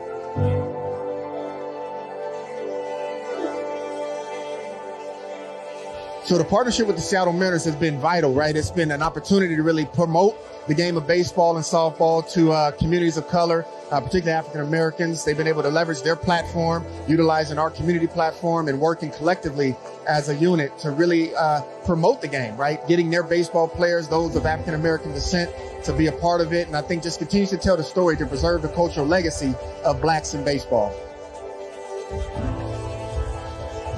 [6.25, 8.55] So the partnership with the Seattle Mariners has been vital, right?
[8.55, 12.71] It's been an opportunity to really promote the game of baseball and softball to uh,
[12.73, 15.25] communities of color, uh, particularly African Americans.
[15.25, 19.77] They've been able to leverage their platform, utilizing our community platform, and working collectively
[20.09, 22.87] as a unit to really uh, promote the game, right?
[22.89, 26.67] Getting their baseball players, those of African American descent, to be a part of it,
[26.67, 30.01] and I think just continues to tell the story to preserve the cultural legacy of
[30.01, 30.95] blacks in baseball.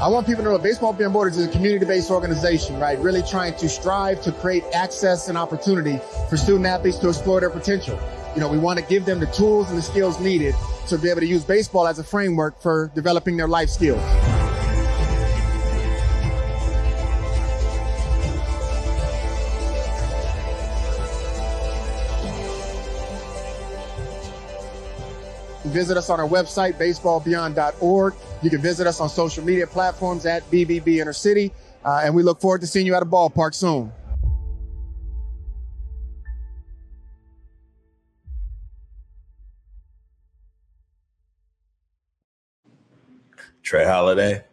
[0.07, 2.97] I want people to know Baseball Beyond Borders is a community-based organization, right?
[3.01, 5.99] Really trying to strive to create access and opportunity
[6.31, 7.99] for student athletes to explore their potential.
[8.37, 10.55] You know, we want to give them the tools and the skills needed
[10.87, 14.01] to be able to use baseball as a framework for developing their life skills.
[25.77, 28.15] Visit us on our website, baseballbeyond.org.
[28.41, 31.53] You can visit us on social media platforms at BBB Inner City.
[31.85, 33.93] Uh, and we look forward to seeing you at a ballpark soon.
[43.63, 44.45] Trey Holiday.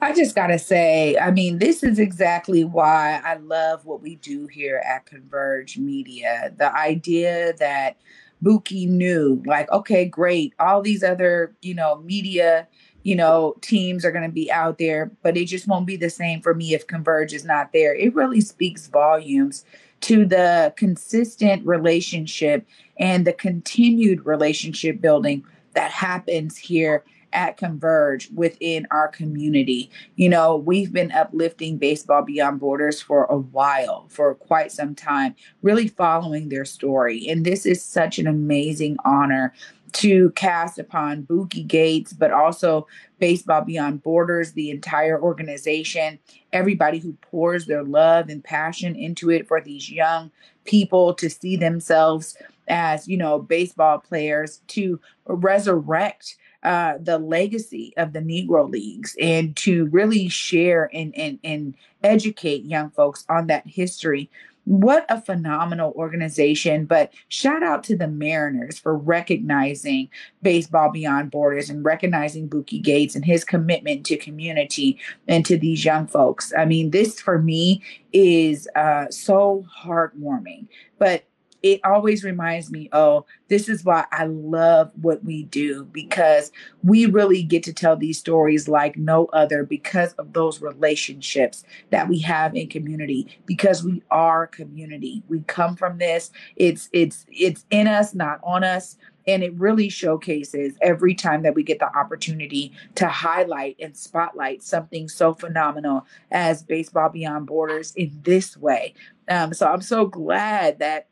[0.00, 4.16] I just got to say, I mean, this is exactly why I love what we
[4.16, 6.54] do here at Converge Media.
[6.56, 7.98] The idea that
[8.42, 12.66] Bookie knew, like, okay, great, all these other, you know, media,
[13.04, 16.10] you know, teams are going to be out there, but it just won't be the
[16.10, 17.94] same for me if Converge is not there.
[17.94, 19.64] It really speaks volumes
[20.02, 22.66] to the consistent relationship
[22.98, 29.90] and the continued relationship building that happens here at Converge within our community.
[30.16, 35.34] You know, we've been uplifting Baseball Beyond Borders for a while, for quite some time,
[35.62, 37.28] really following their story.
[37.28, 39.52] And this is such an amazing honor
[39.92, 42.86] to cast upon Bookie Gates, but also
[43.18, 46.18] Baseball Beyond Borders, the entire organization,
[46.52, 50.30] everybody who pours their love and passion into it for these young
[50.64, 52.36] people to see themselves
[52.68, 59.56] as, you know, baseball players, to resurrect uh, the legacy of the Negro Leagues and
[59.56, 64.30] to really share and, and, and educate young folks on that history.
[64.64, 66.84] What a phenomenal organization.
[66.84, 70.08] But shout out to the Mariners for recognizing
[70.40, 75.84] Baseball Beyond Borders and recognizing Bookie Gates and his commitment to community and to these
[75.84, 76.52] young folks.
[76.56, 80.68] I mean, this for me is uh, so heartwarming.
[80.96, 81.24] But
[81.62, 86.50] it always reminds me, oh, this is why I love what we do because
[86.82, 92.08] we really get to tell these stories like no other because of those relationships that
[92.08, 95.22] we have in community because we are community.
[95.28, 96.30] We come from this.
[96.56, 98.96] It's it's it's in us, not on us.
[99.24, 104.64] And it really showcases every time that we get the opportunity to highlight and spotlight
[104.64, 108.94] something so phenomenal as Baseball Beyond Borders in this way.
[109.28, 111.06] Um, so I'm so glad that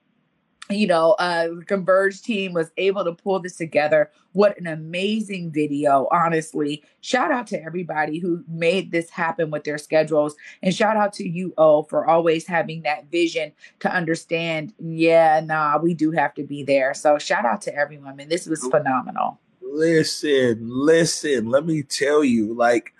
[0.70, 4.10] you know, uh, the Converge team was able to pull this together.
[4.32, 6.84] What an amazing video, honestly.
[7.00, 10.36] Shout out to everybody who made this happen with their schedules.
[10.62, 15.78] And shout out to you, O, for always having that vision to understand, yeah, nah,
[15.78, 16.94] we do have to be there.
[16.94, 18.28] So shout out to everyone, man.
[18.28, 19.40] This was phenomenal.
[19.62, 22.92] Listen, listen, let me tell you, like,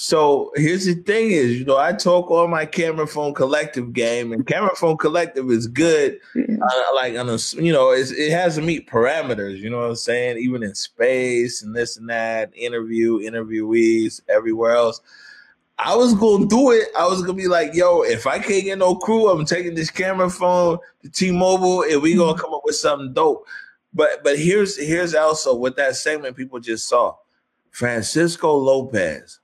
[0.00, 4.32] so here's the thing is, you know, I talk on my camera phone collective game,
[4.32, 6.20] and camera phone collective is good.
[6.36, 9.58] Uh, like on a, you know, it has to meet parameters.
[9.58, 10.38] You know what I'm saying?
[10.38, 15.00] Even in space and this and that, interview, interviewees, everywhere else.
[15.80, 16.86] I was gonna do it.
[16.96, 19.90] I was gonna be like, yo, if I can't get no crew, I'm taking this
[19.90, 22.40] camera phone to T-Mobile, and we gonna mm-hmm.
[22.40, 23.48] come up with something dope.
[23.92, 27.16] But but here's here's also what that segment people just saw.
[27.72, 29.40] Francisco Lopez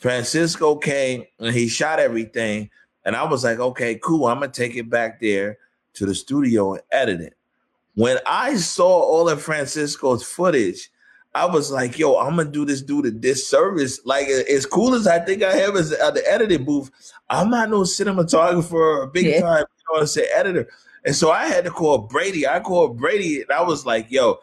[0.00, 2.70] Francisco came and he shot everything.
[3.04, 4.26] And I was like, okay, cool.
[4.26, 5.58] I'm going to take it back there
[5.94, 7.36] to the studio and edit it.
[7.94, 10.90] When I saw all of Francisco's footage,
[11.34, 14.00] I was like, yo, I'm going to do this dude a disservice.
[14.06, 16.90] Like, as cool as I think I have as uh, the editing booth,
[17.28, 19.40] I'm not no cinematographer or big yeah.
[19.40, 20.68] time, you know what I'm saying, editor.
[21.04, 22.46] And so I had to call Brady.
[22.46, 24.38] I called Brady and I was like, yo,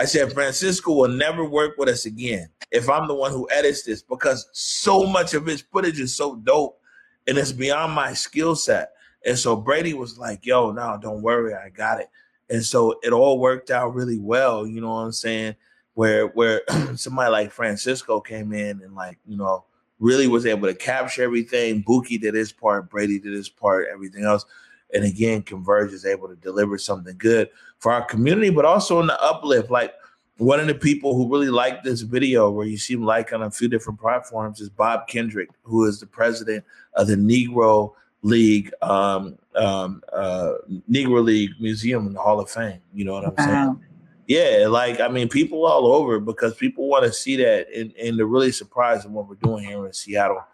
[0.00, 3.82] I said, Francisco will never work with us again if I'm the one who edits
[3.82, 6.80] this because so much of his footage is so dope
[7.28, 8.92] and it's beyond my skill set.
[9.26, 12.08] And so Brady was like, yo, no, don't worry, I got it.
[12.48, 15.56] And so it all worked out really well, you know what I'm saying?
[15.92, 16.62] Where where
[16.96, 19.66] somebody like Francisco came in and like, you know,
[19.98, 21.82] really was able to capture everything.
[21.86, 24.46] Bookie did his part, Brady did his part, everything else.
[24.94, 29.06] And again, Converge is able to deliver something good for our community, but also in
[29.06, 29.70] the uplift.
[29.70, 29.94] Like
[30.38, 33.42] one of the people who really liked this video, where you see him like on
[33.42, 38.72] a few different platforms, is Bob Kendrick, who is the president of the Negro League,
[38.82, 40.54] um, um, uh,
[40.90, 42.80] Negro League Museum and the Hall of Fame.
[42.92, 43.44] You know what I'm wow.
[43.44, 43.80] saying?
[44.26, 48.16] Yeah, like I mean, people all over because people want to see that, and, and
[48.16, 50.44] they're really surprised at what we're doing here in Seattle.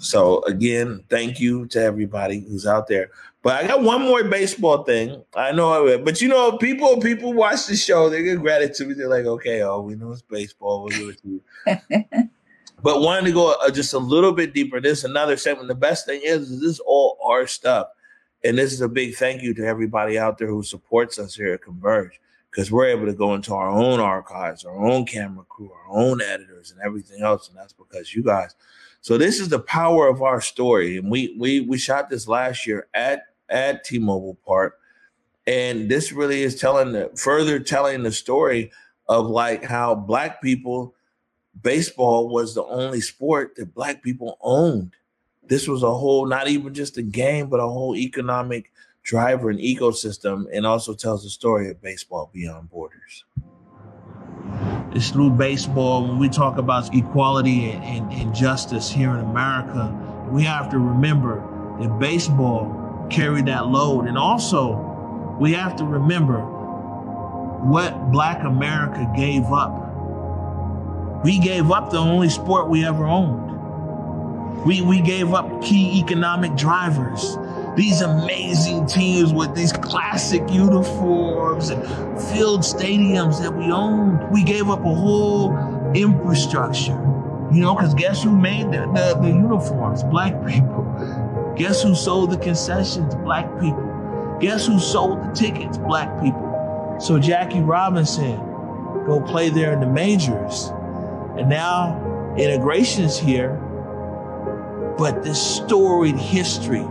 [0.00, 3.10] So again, thank you to everybody who's out there.
[3.42, 5.22] But I got one more baseball thing.
[5.34, 8.10] I know, but you know, people people watch the show.
[8.10, 8.98] They get gratitude.
[8.98, 10.82] They're like, okay, oh, we know it's baseball.
[10.82, 12.28] We'll give it to you.
[12.82, 14.80] but wanting to go uh, just a little bit deeper.
[14.80, 15.68] This is another segment.
[15.68, 17.88] The best thing is, is this is all our stuff,
[18.42, 21.54] and this is a big thank you to everybody out there who supports us here
[21.54, 22.20] at Converge
[22.50, 26.20] because we're able to go into our own archives, our own camera crew, our own
[26.20, 28.54] editors, and everything else, and that's because you guys
[29.00, 32.66] so this is the power of our story, and we we we shot this last
[32.66, 34.78] year at at T-Mobile Park,
[35.46, 38.70] and this really is telling the further telling the story
[39.08, 40.94] of like how black people
[41.62, 44.92] baseball was the only sport that black people owned.
[45.46, 48.70] This was a whole not even just a game, but a whole economic
[49.02, 53.24] driver and ecosystem, and also tells the story of baseball beyond borders.
[54.92, 56.06] It's through baseball.
[56.06, 59.94] When we talk about equality and, and, and justice here in America,
[60.30, 61.42] we have to remember
[61.80, 64.06] that baseball carried that load.
[64.06, 69.84] And also, we have to remember what Black America gave up.
[71.24, 74.64] We gave up the only sport we ever owned.
[74.64, 77.36] We, we gave up key economic drivers
[77.78, 81.80] these amazing teams with these classic uniforms and
[82.32, 84.28] filled stadiums that we owned.
[84.32, 85.56] We gave up a whole
[85.94, 87.00] infrastructure,
[87.52, 90.02] you know, because guess who made the, the, the uniforms?
[90.02, 91.54] Black people.
[91.56, 93.14] Guess who sold the concessions?
[93.14, 94.36] Black people.
[94.40, 95.78] Guess who sold the tickets?
[95.78, 96.96] Black people.
[97.00, 98.38] So Jackie Robinson
[99.06, 100.72] go play there in the majors.
[101.38, 103.54] And now integration's here,
[104.98, 106.84] but this storied history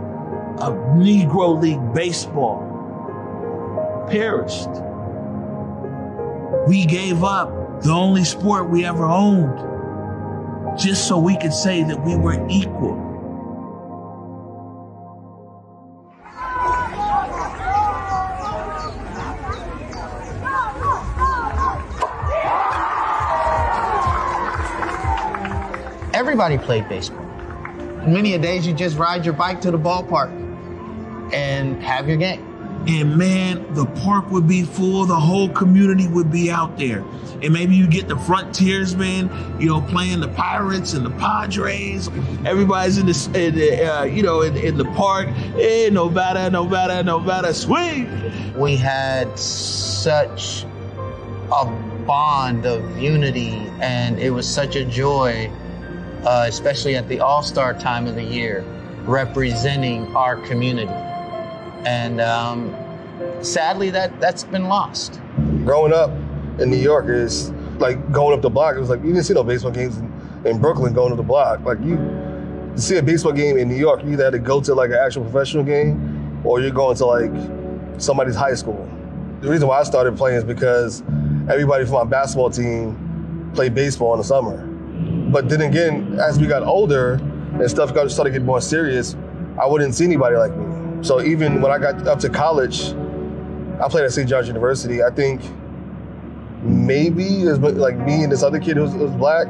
[0.60, 2.64] of Negro League baseball
[4.10, 4.68] perished.
[6.66, 12.04] We gave up the only sport we ever owned just so we could say that
[12.04, 13.04] we were equal.
[26.14, 27.24] Everybody played baseball.
[28.06, 30.47] Many a days you just ride your bike to the ballpark
[31.32, 32.48] and have your game.
[32.86, 37.04] And man, the park would be full, the whole community would be out there.
[37.42, 42.08] And maybe you get the frontiersmen, you know, playing the Pirates and the Padres.
[42.46, 45.28] Everybody's in the, in the uh, you know, in, in, the park.
[45.28, 48.08] Hey, no matter, no matter, no matter, swing.
[48.58, 50.64] We had such
[51.52, 51.66] a
[52.06, 55.50] bond of unity, and it was such a joy,
[56.24, 58.64] uh, especially at the All Star time of the year,
[59.04, 61.07] representing our community.
[61.88, 62.76] And um,
[63.40, 65.22] sadly, that that's been lost.
[65.64, 66.10] Growing up
[66.60, 68.76] in New York is like going up the block.
[68.76, 70.12] It was like you didn't see no baseball games in,
[70.44, 71.60] in Brooklyn going up the block.
[71.60, 74.60] Like you to see a baseball game in New York, you either had to go
[74.60, 77.32] to like an actual professional game or you're going to like
[77.96, 78.86] somebody's high school.
[79.40, 81.02] The reason why I started playing is because
[81.48, 84.58] everybody from my basketball team played baseball in the summer.
[85.30, 89.16] But then again, as we got older and stuff got started getting more serious,
[89.58, 90.67] I wouldn't see anybody like me.
[91.02, 92.92] So even when I got up to college,
[93.80, 94.28] I played at St.
[94.28, 95.02] John's University.
[95.02, 95.40] I think
[96.62, 99.46] maybe it was like me and this other kid who was, was black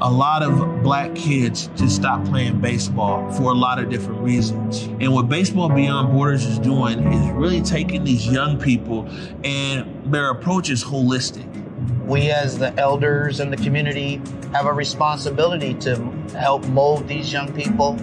[0.00, 4.82] a lot of black kids just stop playing baseball for a lot of different reasons.
[5.00, 9.08] And what Baseball Beyond Borders is doing is really taking these young people
[9.44, 11.50] and their approach is holistic.
[12.04, 14.20] We, as the elders in the community,
[14.52, 15.96] have a responsibility to
[16.36, 17.96] help mold these young people.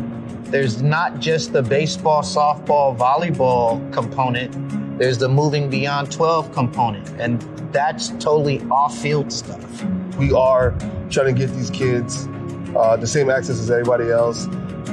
[0.52, 4.52] There's not just the baseball, softball, volleyball component,
[4.99, 7.08] there's the moving beyond 12 component.
[7.22, 7.41] And
[7.72, 9.86] that's totally off field stuff.
[10.18, 10.72] We are
[11.10, 12.28] trying to get these kids
[12.76, 14.47] uh, the same access as everybody else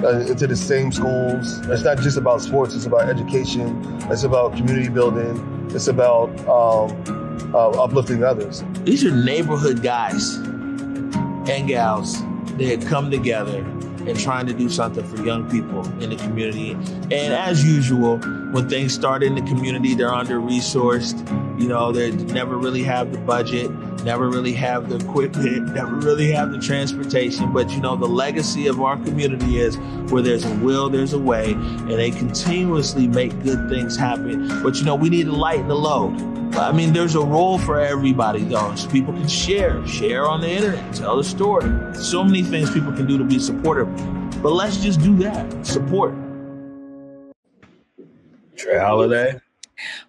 [0.05, 1.59] uh, into the same schools.
[1.67, 3.83] It's not just about sports, it's about education,
[4.13, 8.63] it's about community building, it's about um, uh, uplifting others.
[8.85, 12.23] These are neighborhood guys and gals
[12.59, 13.67] that have come together
[14.09, 16.73] and trying to do something for young people in the community.
[16.73, 18.19] And as usual,
[18.53, 21.19] when things start in the community, they're under resourced.
[21.61, 23.71] You know, they never really have the budget,
[24.05, 27.53] never really have the equipment, never really have the transportation.
[27.53, 29.77] But you know, the legacy of our community is
[30.11, 34.63] where there's a will, there's a way, and they continuously make good things happen.
[34.63, 36.38] But you know, we need to lighten the load.
[36.59, 38.75] I mean, there's a role for everybody, though.
[38.75, 41.71] So people can share, share on the internet, tell the story.
[41.95, 43.89] So many things people can do to be supportive.
[44.43, 45.65] But let's just do that.
[45.65, 46.15] Support.
[48.57, 49.41] Trey Holiday.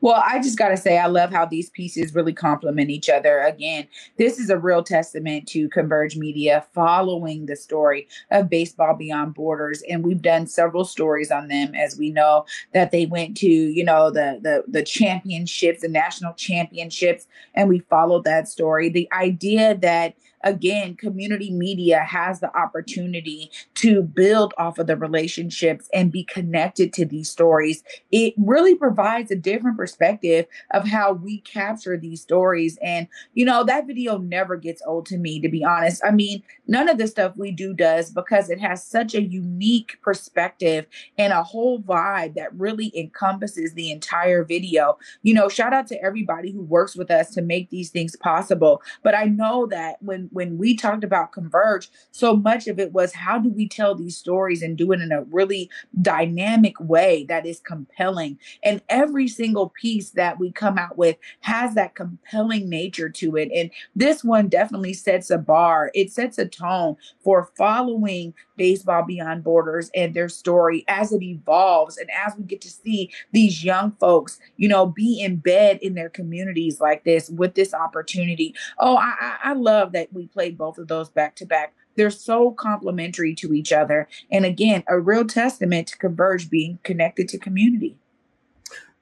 [0.01, 3.39] Well, I just got to say, I love how these pieces really complement each other.
[3.39, 9.33] Again, this is a real testament to Converge Media following the story of Baseball Beyond
[9.33, 11.75] Borders, and we've done several stories on them.
[11.75, 16.33] As we know that they went to, you know, the the the championships, the national
[16.33, 18.89] championships, and we followed that story.
[18.89, 25.89] The idea that again, community media has the opportunity to build off of the relationships
[25.93, 27.83] and be connected to these stories.
[28.11, 32.77] It really provides a different perspective of how we capture these stories.
[32.81, 36.01] And, you know, that video never gets old to me, to be honest.
[36.05, 39.97] I mean, none of the stuff we do does because it has such a unique
[40.01, 40.85] perspective
[41.17, 44.97] and a whole vibe that really encompasses the entire video.
[45.23, 48.81] You know, shout out to everybody who works with us to make these things possible.
[49.03, 53.13] But I know that when when we talked about Converge, so much of it was
[53.13, 55.69] how do we tell these stories and do it in a really
[56.01, 58.37] dynamic way that is compelling.
[58.63, 63.49] And every single piece that we come out with has that compelling nature to it.
[63.53, 69.43] And this one definitely sets a bar, it sets a tone for following Baseball Beyond
[69.43, 73.93] Borders and their story as it evolves and as we get to see these young
[73.93, 78.53] folks, you know, be in bed in their communities like this with this opportunity.
[78.77, 81.73] Oh, I, I love that we played both of those back to back.
[81.95, 84.07] They're so complementary to each other.
[84.31, 87.97] And again, a real testament to Converge being connected to community.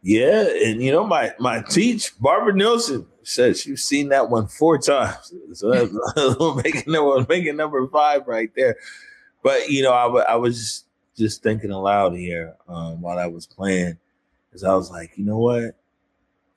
[0.01, 4.77] Yeah, and you know, my my teach, Barbara Nielsen, says she's seen that one four
[4.77, 5.33] times.
[5.53, 5.91] So that's
[6.63, 8.77] making number making number five right there.
[9.43, 10.83] But you know, I, w- I was
[11.17, 13.97] just thinking aloud here um, while I was playing,
[14.47, 15.75] because I was like, you know what,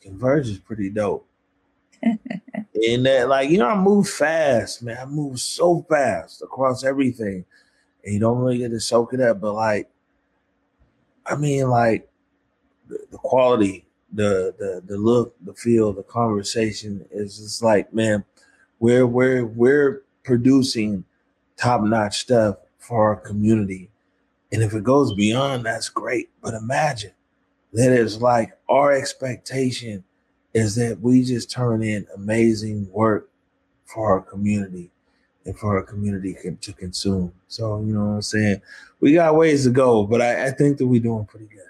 [0.03, 1.27] Converge is pretty dope.
[2.03, 4.99] And that, like, you know, I move fast, man.
[5.01, 7.45] I move so fast across everything,
[8.05, 9.41] and you don't really get to soak it up.
[9.41, 9.91] But like,
[11.27, 12.09] I mean, like,
[12.89, 18.25] the, the quality, the the the look, the feel, the conversation is just like, man,
[18.81, 21.05] we're we're we're producing
[21.57, 23.91] top notch stuff for our community,
[24.53, 26.31] and if it goes beyond, that's great.
[26.43, 27.13] But imagine
[27.73, 30.05] that it's like our expectation
[30.55, 33.31] is that we just turn in amazing work
[33.85, 34.91] for our community
[35.45, 37.33] and for our community to consume.
[37.49, 38.63] So, you know what I'm saying?
[39.01, 41.61] We got ways to go, but I, I think that we're doing pretty good.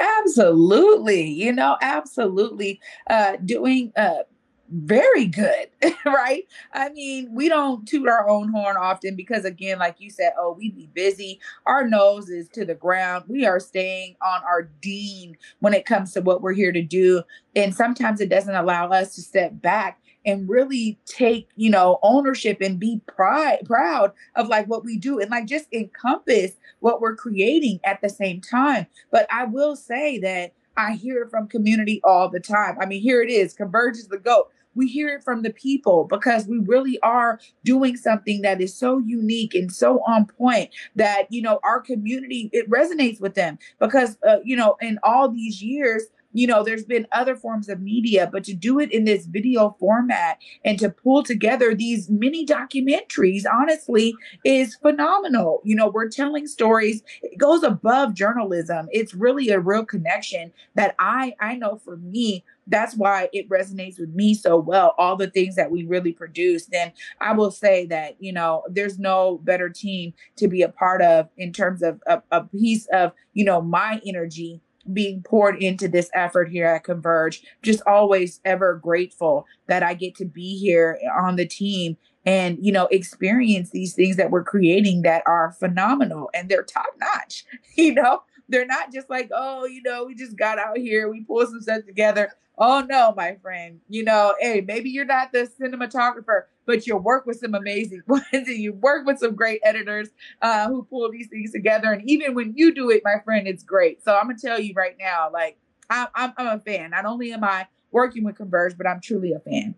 [0.00, 1.22] Absolutely.
[1.22, 2.80] You know, absolutely.
[3.08, 4.22] Uh, doing, uh,
[4.70, 5.68] very good,
[6.06, 6.44] right?
[6.72, 10.52] I mean, we don't toot our own horn often because, again, like you said, oh,
[10.52, 11.40] we'd be busy.
[11.66, 13.24] Our nose is to the ground.
[13.28, 17.22] We are staying on our dean when it comes to what we're here to do.
[17.56, 22.60] And sometimes it doesn't allow us to step back and really take you know ownership
[22.60, 27.16] and be pride proud of like what we do and like just encompass what we're
[27.16, 32.00] creating at the same time but i will say that i hear it from community
[32.04, 35.22] all the time i mean here it is converge is the goat we hear it
[35.22, 40.00] from the people because we really are doing something that is so unique and so
[40.06, 44.76] on point that you know our community it resonates with them because uh, you know
[44.80, 48.78] in all these years you know, there's been other forms of media, but to do
[48.78, 54.14] it in this video format and to pull together these mini documentaries, honestly,
[54.44, 55.62] is phenomenal.
[55.64, 58.88] You know, we're telling stories, it goes above journalism.
[58.92, 63.98] It's really a real connection that I I know for me, that's why it resonates
[63.98, 67.86] with me so well all the things that we really produce then i will say
[67.86, 72.00] that you know there's no better team to be a part of in terms of
[72.06, 74.60] a, a piece of you know my energy
[74.92, 77.42] being poured into this effort here at Converge.
[77.62, 81.96] Just always ever grateful that I get to be here on the team
[82.26, 86.94] and you know experience these things that we're creating that are phenomenal and they're top
[87.00, 87.44] notch.
[87.76, 91.22] You know, they're not just like, oh, you know, we just got out here, we
[91.24, 92.32] pulled some stuff together.
[92.60, 93.80] Oh no, my friend.
[93.88, 98.24] You know, hey, maybe you're not the cinematographer, but you work with some amazing ones
[98.32, 100.08] and you work with some great editors
[100.42, 101.92] uh, who pull these things together.
[101.92, 104.02] And even when you do it, my friend, it's great.
[104.02, 105.56] So I'm gonna tell you right now, like
[105.88, 106.90] I, I'm, I'm a fan.
[106.90, 109.74] Not only am I working with Converge, but I'm truly a fan.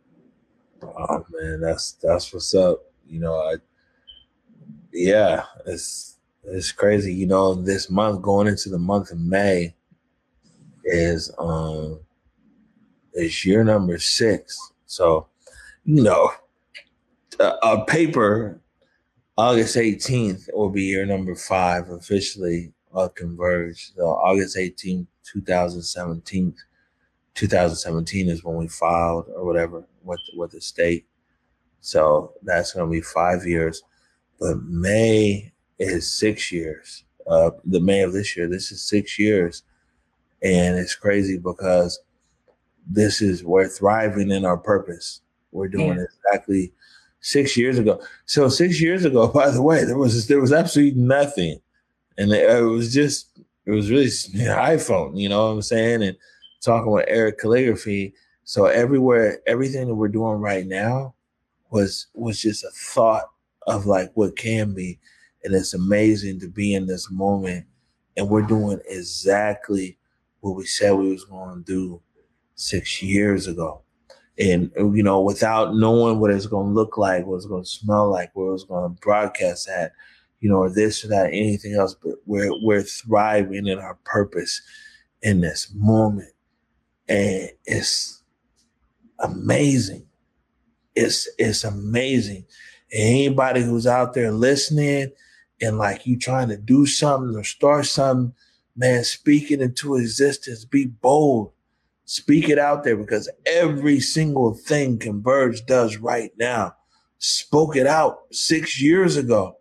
[0.82, 2.80] Oh man, that's that's what's up.
[3.06, 3.56] You know, I
[4.92, 7.14] yeah, it's it's crazy.
[7.14, 9.74] You know, this month going into the month of May
[10.84, 12.00] is um
[13.14, 14.58] is year number six.
[14.86, 15.28] So,
[15.84, 16.30] you know,
[17.38, 18.60] a paper,
[19.36, 23.92] August 18th will be year number five officially uh, converged.
[23.96, 26.54] So August 18th, 2017,
[27.34, 31.06] 2017 is when we filed or whatever with, with the state.
[31.80, 33.82] So that's to be five years.
[34.38, 37.04] But May is six years.
[37.26, 39.62] Uh, the May of this year, this is six years.
[40.42, 42.00] And it's crazy because
[42.88, 45.20] this is, we're thriving in our purpose.
[45.52, 46.04] We're doing yeah.
[46.04, 46.72] exactly
[47.20, 48.00] six years ago.
[48.26, 51.60] So six years ago, by the way, there was there was absolutely nothing,
[52.18, 53.28] and it, was just
[53.66, 55.18] it was really iPhone.
[55.18, 56.02] You know what I'm saying?
[56.02, 56.16] And
[56.60, 58.14] talking with Eric Calligraphy.
[58.44, 61.14] So everywhere, everything that we're doing right now
[61.70, 63.30] was was just a thought
[63.66, 64.98] of like what can be,
[65.44, 67.66] and it's amazing to be in this moment,
[68.16, 69.98] and we're doing exactly
[70.40, 72.02] what we said we was going to do
[72.54, 73.82] six years ago
[74.40, 77.68] and you know, without knowing what it's going to look like, what it's going to
[77.68, 79.92] smell like, where it's going to broadcast at,
[80.40, 84.62] you know, or this or that, anything else, but we're we're thriving in our purpose
[85.22, 86.32] in this moment,
[87.06, 88.22] and it's
[89.18, 90.06] amazing.
[90.96, 92.46] It's it's amazing.
[92.92, 95.12] And anybody who's out there listening
[95.60, 98.34] and like you trying to do something or start something,
[98.76, 101.52] man, speaking into existence, be bold
[102.10, 106.74] Speak it out there because every single thing Converge does right now
[107.18, 109.56] spoke it out six years ago.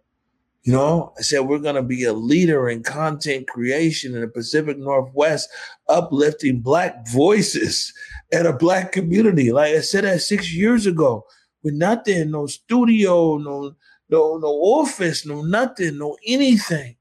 [0.64, 4.28] You know, I said we're going to be a leader in content creation in the
[4.28, 5.48] Pacific Northwest,
[5.90, 7.94] uplifting Black voices
[8.34, 9.52] and a Black community.
[9.52, 11.28] Like I said that six years ago,
[11.62, 13.76] we're with nothing, no studio, no
[14.10, 16.96] no no office, no nothing, no anything.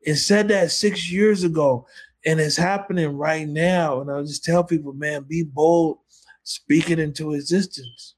[0.00, 1.86] It said that six years ago
[2.24, 4.00] and it's happening right now.
[4.00, 5.98] And I'll just tell people, man, be bold,
[6.44, 8.16] speak it into existence.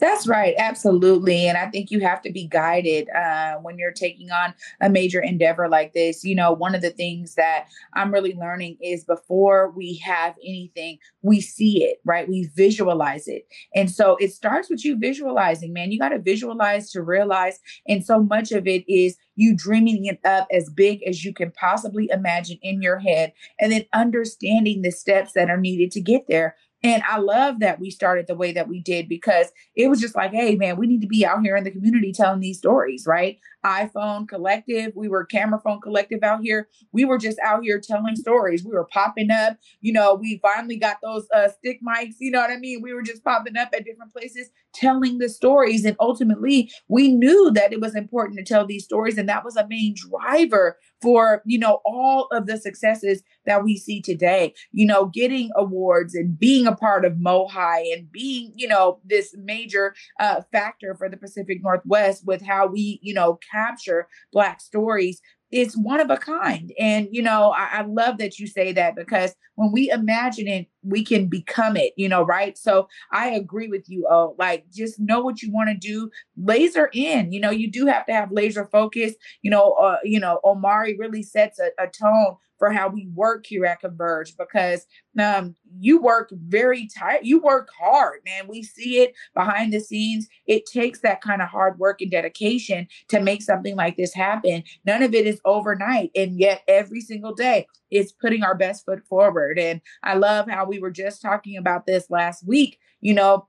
[0.00, 1.46] That's right, absolutely.
[1.46, 5.20] And I think you have to be guided uh, when you're taking on a major
[5.20, 6.24] endeavor like this.
[6.24, 10.98] You know, one of the things that I'm really learning is before we have anything,
[11.22, 12.28] we see it, right?
[12.28, 13.46] We visualize it.
[13.74, 15.92] And so it starts with you visualizing, man.
[15.92, 17.60] You got to visualize to realize.
[17.86, 21.52] And so much of it is you dreaming it up as big as you can
[21.52, 26.22] possibly imagine in your head, and then understanding the steps that are needed to get
[26.28, 30.00] there and I love that we started the way that we did because it was
[30.00, 32.58] just like, hey, man, we need to be out here in the community telling these
[32.58, 33.38] stories, right?
[33.64, 36.68] iPhone Collective, we were Camera Phone Collective out here.
[36.92, 38.64] We were just out here telling stories.
[38.64, 39.56] We were popping up.
[39.80, 42.14] You know, we finally got those uh, stick mics.
[42.18, 42.82] You know what I mean?
[42.82, 45.84] We were just popping up at different places telling the stories.
[45.84, 49.18] And ultimately, we knew that it was important to tell these stories.
[49.18, 53.76] And that was a main driver for, you know, all of the successes that we
[53.76, 58.68] see today, you know, getting awards and being a part of MOHAI and being, you
[58.68, 64.08] know, this major uh, factor for the Pacific Northwest with how we, you know, capture
[64.32, 65.20] Black stories
[65.52, 66.72] is one of a kind.
[66.78, 70.66] And, you know, I, I, love that you say that because when we imagine it,
[70.82, 72.56] we can become it, you know, right?
[72.56, 74.06] So I agree with you.
[74.10, 77.86] Oh, like just know what you want to do, laser in, you know, you do
[77.86, 79.12] have to have laser focus.
[79.42, 83.44] You know, uh, you know, Omari really sets a, a tone for how we work
[83.44, 84.86] here at Converge because
[85.18, 87.24] um, you work very tight.
[87.24, 88.46] You work hard, man.
[88.46, 90.28] We see it behind the scenes.
[90.46, 94.62] It takes that kind of hard work and dedication to make something like this happen.
[94.86, 96.12] None of it is overnight.
[96.14, 99.58] And yet, every single day, it's putting our best foot forward.
[99.58, 102.78] And I love how we were just talking about this last week.
[103.00, 103.48] You know,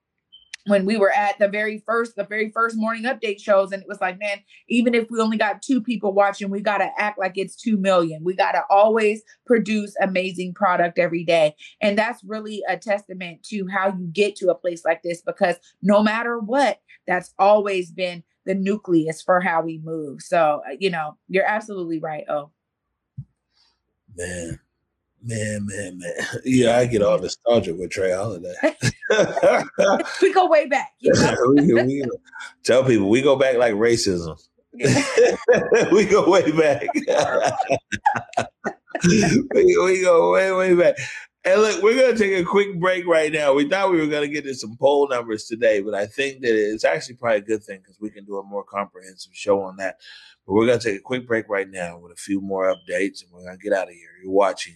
[0.67, 3.87] when we were at the very first the very first morning update shows and it
[3.87, 4.37] was like man
[4.69, 7.77] even if we only got two people watching we got to act like it's 2
[7.77, 8.23] million.
[8.23, 11.55] We got to always produce amazing product every day.
[11.81, 15.55] And that's really a testament to how you get to a place like this because
[15.81, 20.21] no matter what that's always been the nucleus for how we move.
[20.21, 22.51] So uh, you know you're absolutely right oh
[24.15, 24.59] man
[25.25, 26.11] Man, man, man.
[26.43, 28.53] Yeah, I get all nostalgic with Trey Holiday.
[30.21, 30.91] we go way back.
[30.99, 31.35] You know?
[31.55, 32.05] we, we,
[32.63, 34.37] tell people we go back like racism.
[34.73, 36.87] we go way back.
[39.05, 40.95] we, we go way, way back.
[41.45, 43.53] And look, we're going to take a quick break right now.
[43.53, 46.41] We thought we were going to get to some poll numbers today, but I think
[46.41, 49.61] that it's actually probably a good thing because we can do a more comprehensive show
[49.61, 49.97] on that.
[50.45, 53.23] But we're going to take a quick break right now with a few more updates,
[53.23, 54.09] and we're going to get out of here.
[54.21, 54.75] You're watching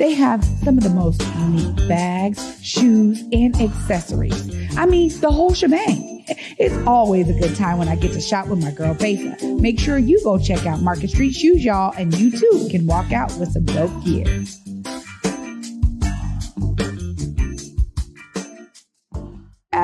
[0.00, 4.50] They have some of the most unique bags, shoes, and accessories.
[4.78, 6.24] I mean, the whole shebang.
[6.58, 9.36] It's always a good time when I get to shop with my girl Besa.
[9.60, 13.12] Make sure you go check out Market Street Shoes, y'all, and you too can walk
[13.12, 14.24] out with some dope gear.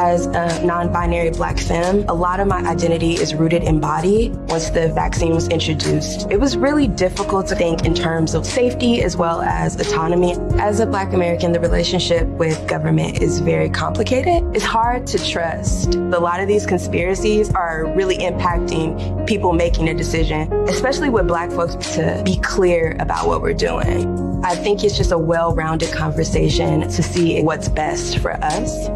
[0.07, 4.29] As a non-binary black femme, a lot of my identity is rooted in body.
[4.47, 9.03] Once the vaccine was introduced, it was really difficult to think in terms of safety
[9.03, 10.35] as well as autonomy.
[10.61, 14.45] As a black American, the relationship with government is very complicated.
[14.55, 15.97] It's hard to trust.
[15.97, 21.51] A lot of these conspiracies are really impacting people making a decision, especially with black
[21.51, 24.07] folks to be clear about what we're doing.
[24.45, 28.89] I think it's just a well-rounded conversation to see what's best for us.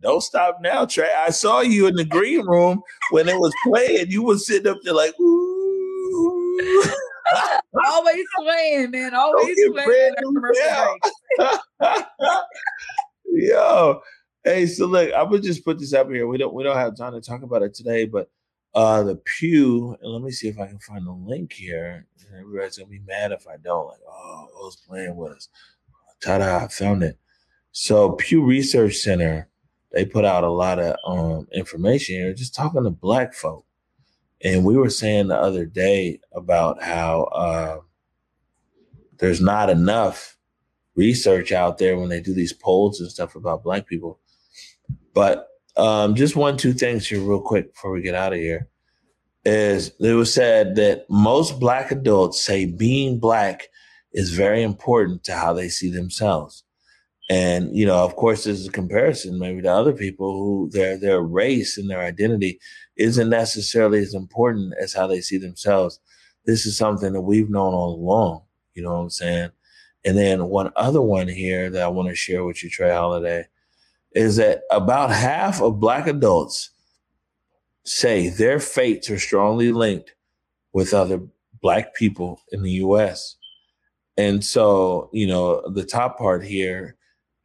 [0.00, 1.10] Don't stop now, Trey.
[1.26, 4.10] I saw you in the green room when it was playing.
[4.10, 6.84] You was sitting up there like, ooh.
[7.86, 9.14] Always playing, man.
[9.14, 10.14] Always playing.
[13.32, 14.00] Yo,
[14.44, 16.26] hey, so look, I would just put this up here.
[16.26, 18.28] We don't we don't have time to talk about it today, but
[18.74, 22.06] uh the Pew, and let me see if I can find the link here.
[22.38, 23.86] Everybody's gonna be mad if I don't.
[23.86, 25.48] Like, oh, who's playing with us?
[26.22, 27.18] Ta-da, I found it.
[27.72, 29.49] So Pew Research Center
[29.92, 33.64] they put out a lot of um, information here, just talking to black folk.
[34.42, 37.78] And we were saying the other day about how uh,
[39.18, 40.38] there's not enough
[40.94, 44.18] research out there when they do these polls and stuff about black people.
[45.12, 48.68] But um, just one, two things here, real quick, before we get out of here,
[49.44, 53.68] is it was said that most black adults say being black
[54.12, 56.64] is very important to how they see themselves.
[57.30, 61.20] And, you know, of course, there's a comparison maybe to other people who their their
[61.20, 62.58] race and their identity
[62.96, 66.00] isn't necessarily as important as how they see themselves.
[66.44, 68.42] This is something that we've known all along.
[68.74, 69.50] You know what I'm saying?
[70.04, 73.46] And then one other one here that I want to share with you, Trey Holiday,
[74.12, 76.70] is that about half of black adults
[77.84, 80.16] say their fates are strongly linked
[80.72, 81.20] with other
[81.62, 83.36] black people in the US.
[84.16, 86.96] And so, you know, the top part here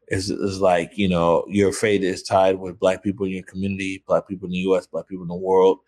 [0.07, 4.03] is, is like, you know, your fate is tied with black people in your community,
[4.07, 5.79] black people in the US, black people in the world.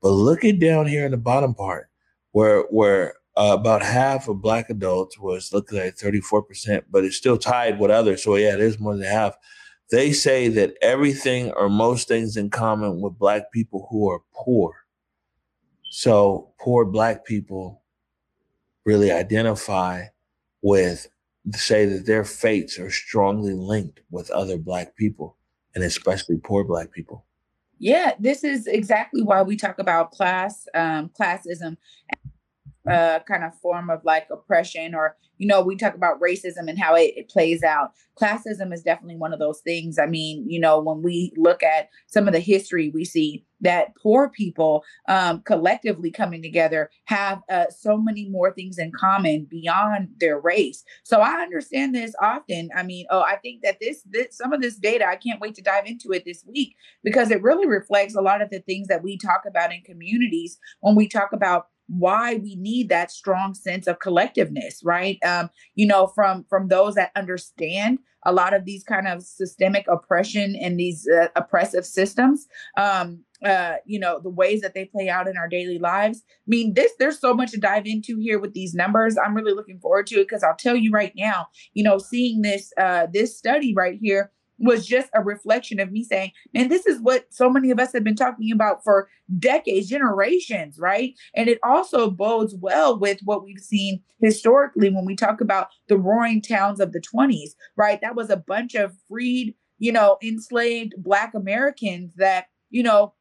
[0.00, 1.88] But look at down here in the bottom part
[2.32, 7.38] where where uh, about half of black adults was looking at 34%, but it's still
[7.38, 8.22] tied with others.
[8.22, 9.36] So yeah, it is more than half.
[9.90, 14.72] They say that everything or most things in common with black people who are poor.
[15.90, 17.82] So poor black people
[18.84, 20.06] really identify
[20.62, 21.08] with
[21.54, 25.36] say that their fates are strongly linked with other black people
[25.74, 27.24] and especially poor black people.
[27.78, 31.76] Yeah, this is exactly why we talk about class, um, classism,
[32.90, 36.78] uh, kind of form of like oppression, or you know, we talk about racism and
[36.78, 37.92] how it, it plays out.
[38.20, 39.98] Classism is definitely one of those things.
[39.98, 43.94] I mean, you know, when we look at some of the history, we see that
[44.00, 50.08] poor people um, collectively coming together have uh, so many more things in common beyond
[50.20, 50.84] their race.
[51.04, 52.70] So I understand this often.
[52.76, 55.54] I mean, oh, I think that this, this some of this data, I can't wait
[55.56, 58.88] to dive into it this week because it really reflects a lot of the things
[58.88, 63.54] that we talk about in communities when we talk about why we need that strong
[63.54, 65.18] sense of collectiveness right?
[65.24, 69.86] Um you know from from those that understand a lot of these kind of systemic
[69.88, 75.08] oppression and these uh, oppressive systems um uh you know the ways that they play
[75.08, 76.22] out in our daily lives.
[76.26, 79.16] I mean this there's so much to dive into here with these numbers.
[79.16, 82.42] I'm really looking forward to it because i'll tell you right now you know seeing
[82.42, 86.86] this uh this study right here was just a reflection of me saying, man, this
[86.86, 91.14] is what so many of us have been talking about for decades, generations, right?
[91.34, 95.96] And it also bodes well with what we've seen historically when we talk about the
[95.96, 98.00] roaring towns of the 20s, right?
[98.00, 103.14] That was a bunch of freed, you know, enslaved Black Americans that, you know,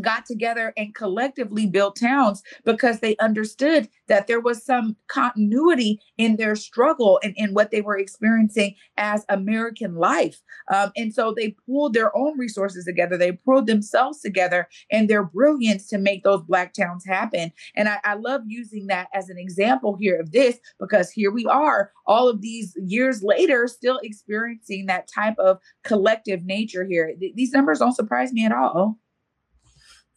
[0.00, 6.36] got together and collectively built towns because they understood that there was some continuity in
[6.36, 10.40] their struggle and in what they were experiencing as American life.
[10.72, 15.24] Um, and so they pulled their own resources together, they pulled themselves together and their
[15.24, 17.52] brilliance to make those Black towns happen.
[17.76, 21.46] And I, I love using that as an example here of this because here we
[21.46, 27.14] are, all of these years later, still experiencing that type of collective nature here.
[27.18, 28.98] Th- these numbers don't surprise me at all.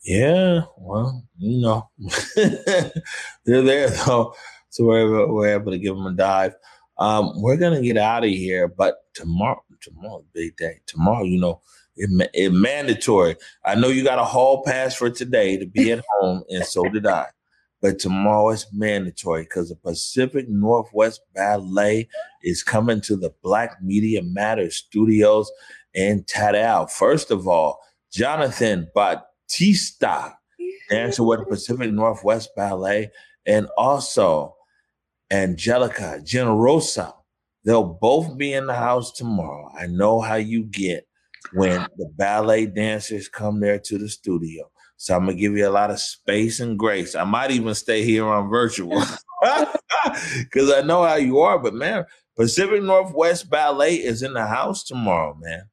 [0.08, 1.89] Yeah, well, you know,
[2.38, 4.34] they're there though,
[4.70, 6.55] so we're, we're able to give them a dive.
[6.97, 10.80] Um, we're gonna get out of here, but tomorrow, tomorrow, big day.
[10.86, 11.60] Tomorrow, you know,
[11.97, 13.36] it, it mandatory.
[13.66, 16.84] I know you got a hall pass for today to be at home, and so
[16.86, 17.26] did I.
[17.82, 22.08] But tomorrow is mandatory because the Pacific Northwest Ballet
[22.43, 25.51] is coming to the Black Media Matters studios
[25.93, 26.89] in Tadal.
[26.89, 30.38] First of all, Jonathan but Tista,
[30.89, 33.10] dancer with the Pacific Northwest Ballet,
[33.45, 34.56] and also
[35.32, 37.14] Angelica Generosa.
[37.64, 39.72] They'll both be in the house tomorrow.
[39.78, 41.08] I know how you get
[41.54, 44.70] when the ballet dancers come there to the studio.
[44.95, 47.14] So I'm gonna give you a lot of space and grace.
[47.14, 48.89] I might even stay here on virtual
[50.39, 51.60] because I know how you are.
[51.60, 55.70] But man, Pacific Northwest Ballet is in the house tomorrow, man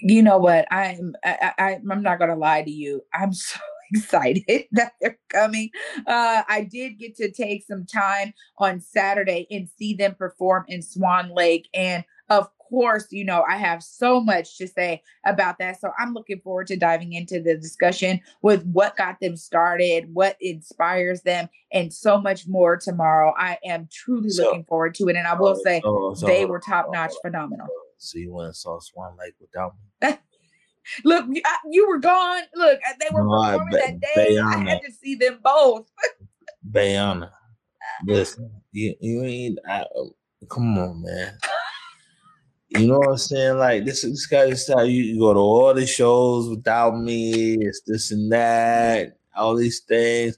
[0.00, 0.66] you know what?
[0.70, 3.02] I'm I, I i'm not gonna lie to you.
[3.12, 3.58] I'm so
[3.92, 5.70] excited that they're coming.
[6.06, 10.82] Uh i did get to take some time on saturday and see them perform in
[10.82, 15.80] swan lake and of course you know i have so much to say about that
[15.80, 20.36] so i'm looking forward to diving into the discussion with what got them started what
[20.40, 23.34] inspires them and so much more tomorrow.
[23.36, 26.44] I am truly so, looking forward to it and i will say so, so, they
[26.44, 27.68] were top notch phenomenal
[27.98, 30.14] so you went and saw Swan Lake without me?
[31.04, 31.26] Look,
[31.70, 32.42] you were gone.
[32.54, 34.36] Look, they were no, performing ba- that day.
[34.36, 34.66] Bayana.
[34.66, 35.86] I had to see them both.
[36.70, 37.30] Bayana,
[38.06, 39.58] listen, you, you ain't.
[39.68, 39.84] I,
[40.48, 41.36] come on, man.
[42.70, 43.58] You know what I'm saying?
[43.58, 47.54] Like this, this guy is how you, you go to all the shows without me.
[47.60, 50.36] It's this and that, all these things.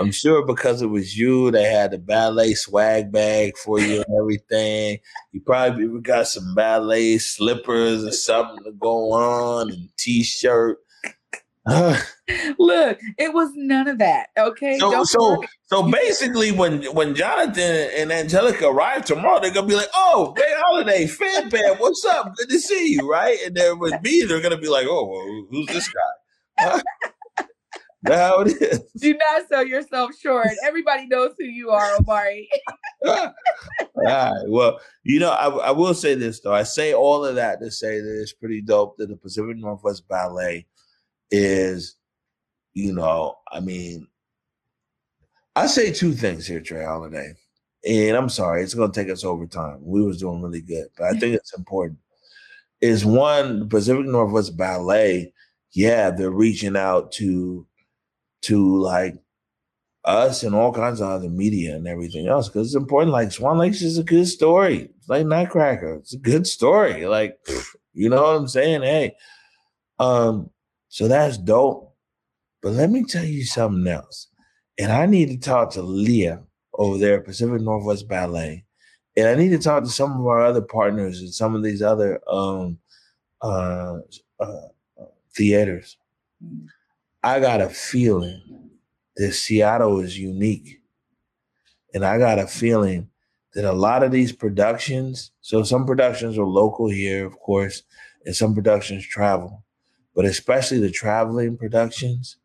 [0.00, 4.18] I'm sure because it was you, they had the ballet swag bag for you and
[4.18, 4.98] everything.
[5.32, 10.78] You probably got some ballet slippers or something to go on and t-shirt.
[12.58, 14.28] Look, it was none of that.
[14.38, 14.78] Okay.
[14.78, 15.48] So Don't so worry.
[15.64, 20.42] so basically when when Jonathan and Angelica arrive tomorrow, they're gonna be like, Oh, Bay
[20.64, 22.34] Holiday, Fan Bam, what's up?
[22.36, 23.38] Good to see you, right?
[23.44, 25.90] And then with me, they're gonna be like, Oh, well, who's this
[26.58, 26.80] guy?
[28.02, 28.80] That's how it is.
[28.98, 30.48] Do not sell yourself short.
[30.64, 32.48] Everybody knows who you are, Omari.
[33.06, 33.34] all
[33.94, 34.42] right.
[34.46, 36.54] Well, you know, I, I will say this though.
[36.54, 40.08] I say all of that to say that it's pretty dope that the Pacific Northwest
[40.08, 40.66] Ballet
[41.30, 41.96] is,
[42.72, 44.06] you know, I mean,
[45.54, 47.34] I say two things here, Trey Holiday.
[47.86, 49.78] And I'm sorry, it's gonna take us over time.
[49.82, 51.98] We was doing really good, but I think it's important.
[52.80, 55.32] Is one, the Pacific Northwest Ballet,
[55.72, 57.66] yeah, they're reaching out to
[58.42, 59.16] to like
[60.04, 63.12] us and all kinds of other media and everything else because it's important.
[63.12, 64.90] Like Swan Lakes is a good story.
[64.98, 65.94] It's like Nutcracker.
[65.96, 67.06] It's a good story.
[67.06, 67.38] Like,
[67.92, 68.82] you know what I'm saying?
[68.82, 69.14] Hey,
[69.98, 70.50] um,
[70.88, 71.94] so that's dope.
[72.62, 74.28] But let me tell you something else.
[74.78, 76.42] And I need to talk to Leah
[76.74, 78.64] over there at Pacific Northwest Ballet.
[79.16, 81.82] And I need to talk to some of our other partners and some of these
[81.82, 82.78] other um
[83.42, 83.98] uh,
[84.38, 84.68] uh
[85.34, 85.96] theaters.
[87.22, 88.70] I got a feeling
[89.16, 90.80] that Seattle is unique.
[91.92, 93.10] And I got a feeling
[93.54, 97.82] that a lot of these productions, so some productions are local here, of course,
[98.24, 99.64] and some productions travel,
[100.14, 102.36] but especially the traveling productions,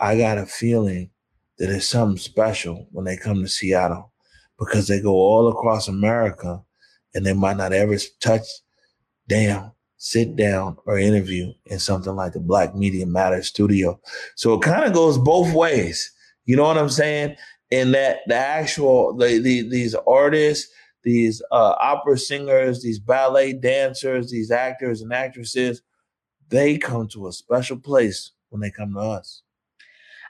[0.00, 1.10] I got a feeling
[1.58, 4.12] that it's something special when they come to Seattle
[4.58, 6.62] because they go all across America
[7.14, 8.46] and they might not ever touch
[9.28, 9.72] down,
[10.04, 14.00] sit down, or interview in something like the Black Media Matters studio.
[14.34, 16.10] So it kind of goes both ways.
[16.44, 17.36] You know what I'm saying?
[17.70, 20.68] In that the actual the, the these artists,
[21.04, 25.82] these uh, opera singers, these ballet dancers, these actors and actresses,
[26.48, 29.42] they come to a special place when they come to us.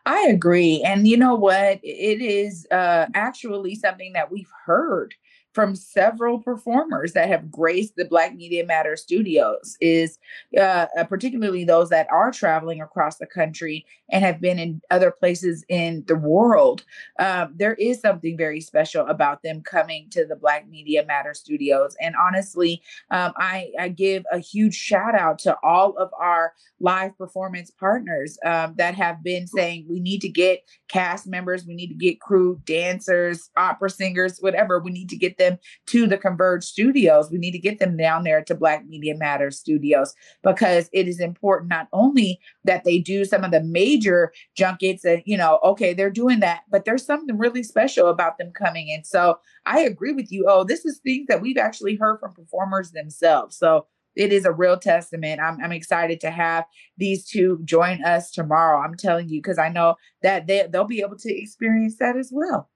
[0.04, 0.82] I agree.
[0.84, 1.80] And you know what?
[1.82, 5.14] It is uh, actually something that we've heard
[5.52, 10.18] from several performers that have graced the Black Media Matter studios is
[10.56, 15.10] uh, uh, particularly those that are traveling across the country and have been in other
[15.10, 16.84] places in the world.
[17.18, 21.96] Um, there is something very special about them coming to the Black Media Matter studios.
[22.00, 27.16] And honestly, um, I, I, give a huge shout out to all of our live
[27.18, 31.88] performance partners um, that have been saying we need to get cast members, we need
[31.88, 34.80] to get crew, dancers, opera singers, whatever.
[34.80, 37.30] We need to get them to the Converge studios.
[37.30, 41.20] We need to get them down there to Black Media Matters studios because it is
[41.20, 45.92] important not only that they do some of the major junkets and, you know, okay,
[45.92, 49.04] they're doing that, but there's something really special about them coming in.
[49.04, 50.46] So I agree with you.
[50.48, 53.56] Oh, this is things that we've actually heard from performers themselves.
[53.56, 55.40] So it is a real testament.
[55.40, 56.64] I'm, I'm excited to have
[56.98, 58.80] these two join us tomorrow.
[58.80, 62.30] I'm telling you, because I know that they, they'll be able to experience that as
[62.30, 62.68] well.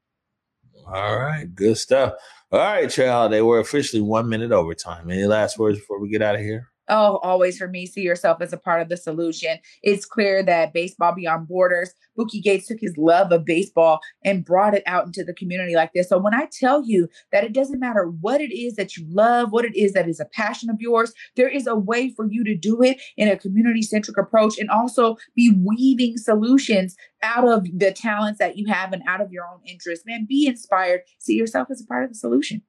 [0.86, 2.14] All right, good stuff.
[2.52, 5.10] All right, Trey They we're officially one minute overtime.
[5.10, 6.68] Any last words before we get out of here?
[6.88, 9.58] Oh, always for me, see yourself as a part of the solution.
[9.82, 14.74] It's clear that Baseball Beyond Borders, Bookie Gates took his love of baseball and brought
[14.74, 16.08] it out into the community like this.
[16.08, 19.52] So when I tell you that it doesn't matter what it is that you love,
[19.52, 22.44] what it is that is a passion of yours, there is a way for you
[22.44, 27.66] to do it in a community centric approach and also be weaving solutions out of
[27.76, 30.06] the talents that you have and out of your own interests.
[30.06, 31.00] Man, be inspired.
[31.18, 32.62] See yourself as a part of the solution.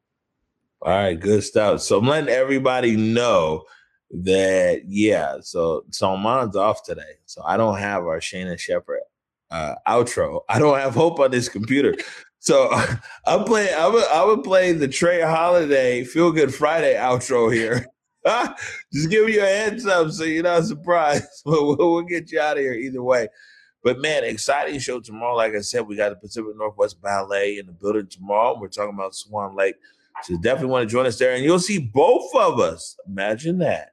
[0.81, 1.81] All right, good stuff.
[1.81, 3.63] So I'm letting everybody know
[4.11, 9.01] that yeah, so Salman's off today, so I don't have our Shannon Shepherd
[9.51, 10.41] uh, outro.
[10.49, 11.95] I don't have hope on this computer.
[12.39, 12.69] So
[13.25, 13.73] I'm playing.
[13.75, 17.85] I would I would play the Trey Holiday Feel Good Friday outro here.
[18.93, 21.27] Just give you a heads up so you're not surprised.
[21.45, 23.27] we'll, we'll get you out of here either way.
[23.83, 25.35] But man, exciting show tomorrow.
[25.35, 28.57] Like I said, we got the Pacific Northwest Ballet in the building tomorrow.
[28.59, 29.75] We're talking about Swan Lake.
[30.23, 31.35] So definitely want to join us there.
[31.35, 32.97] And you'll see both of us.
[33.07, 33.91] Imagine that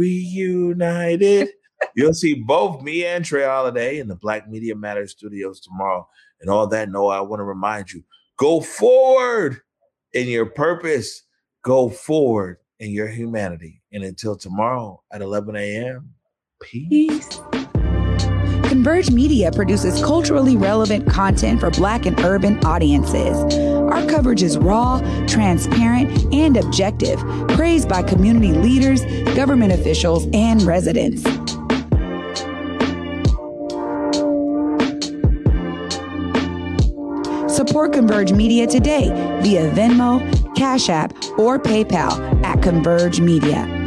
[0.00, 1.50] reunited.
[1.94, 6.08] You'll see both me and Trey Holiday in the Black Media Matters studios tomorrow.
[6.40, 8.02] And all that, Noah, I want to remind you
[8.38, 9.60] go forward
[10.14, 11.22] in your purpose,
[11.62, 13.82] go forward in your humanity.
[13.92, 16.14] And until tomorrow at 11 a.m.,
[16.62, 17.40] peace.
[18.64, 23.36] Converge Media produces culturally relevant content for Black and urban audiences.
[24.00, 29.04] Our coverage is raw, transparent, and objective, praised by community leaders,
[29.36, 31.22] government officials, and residents.
[37.54, 39.08] Support Converge Media today
[39.42, 43.79] via Venmo, Cash App, or PayPal at Converge Media.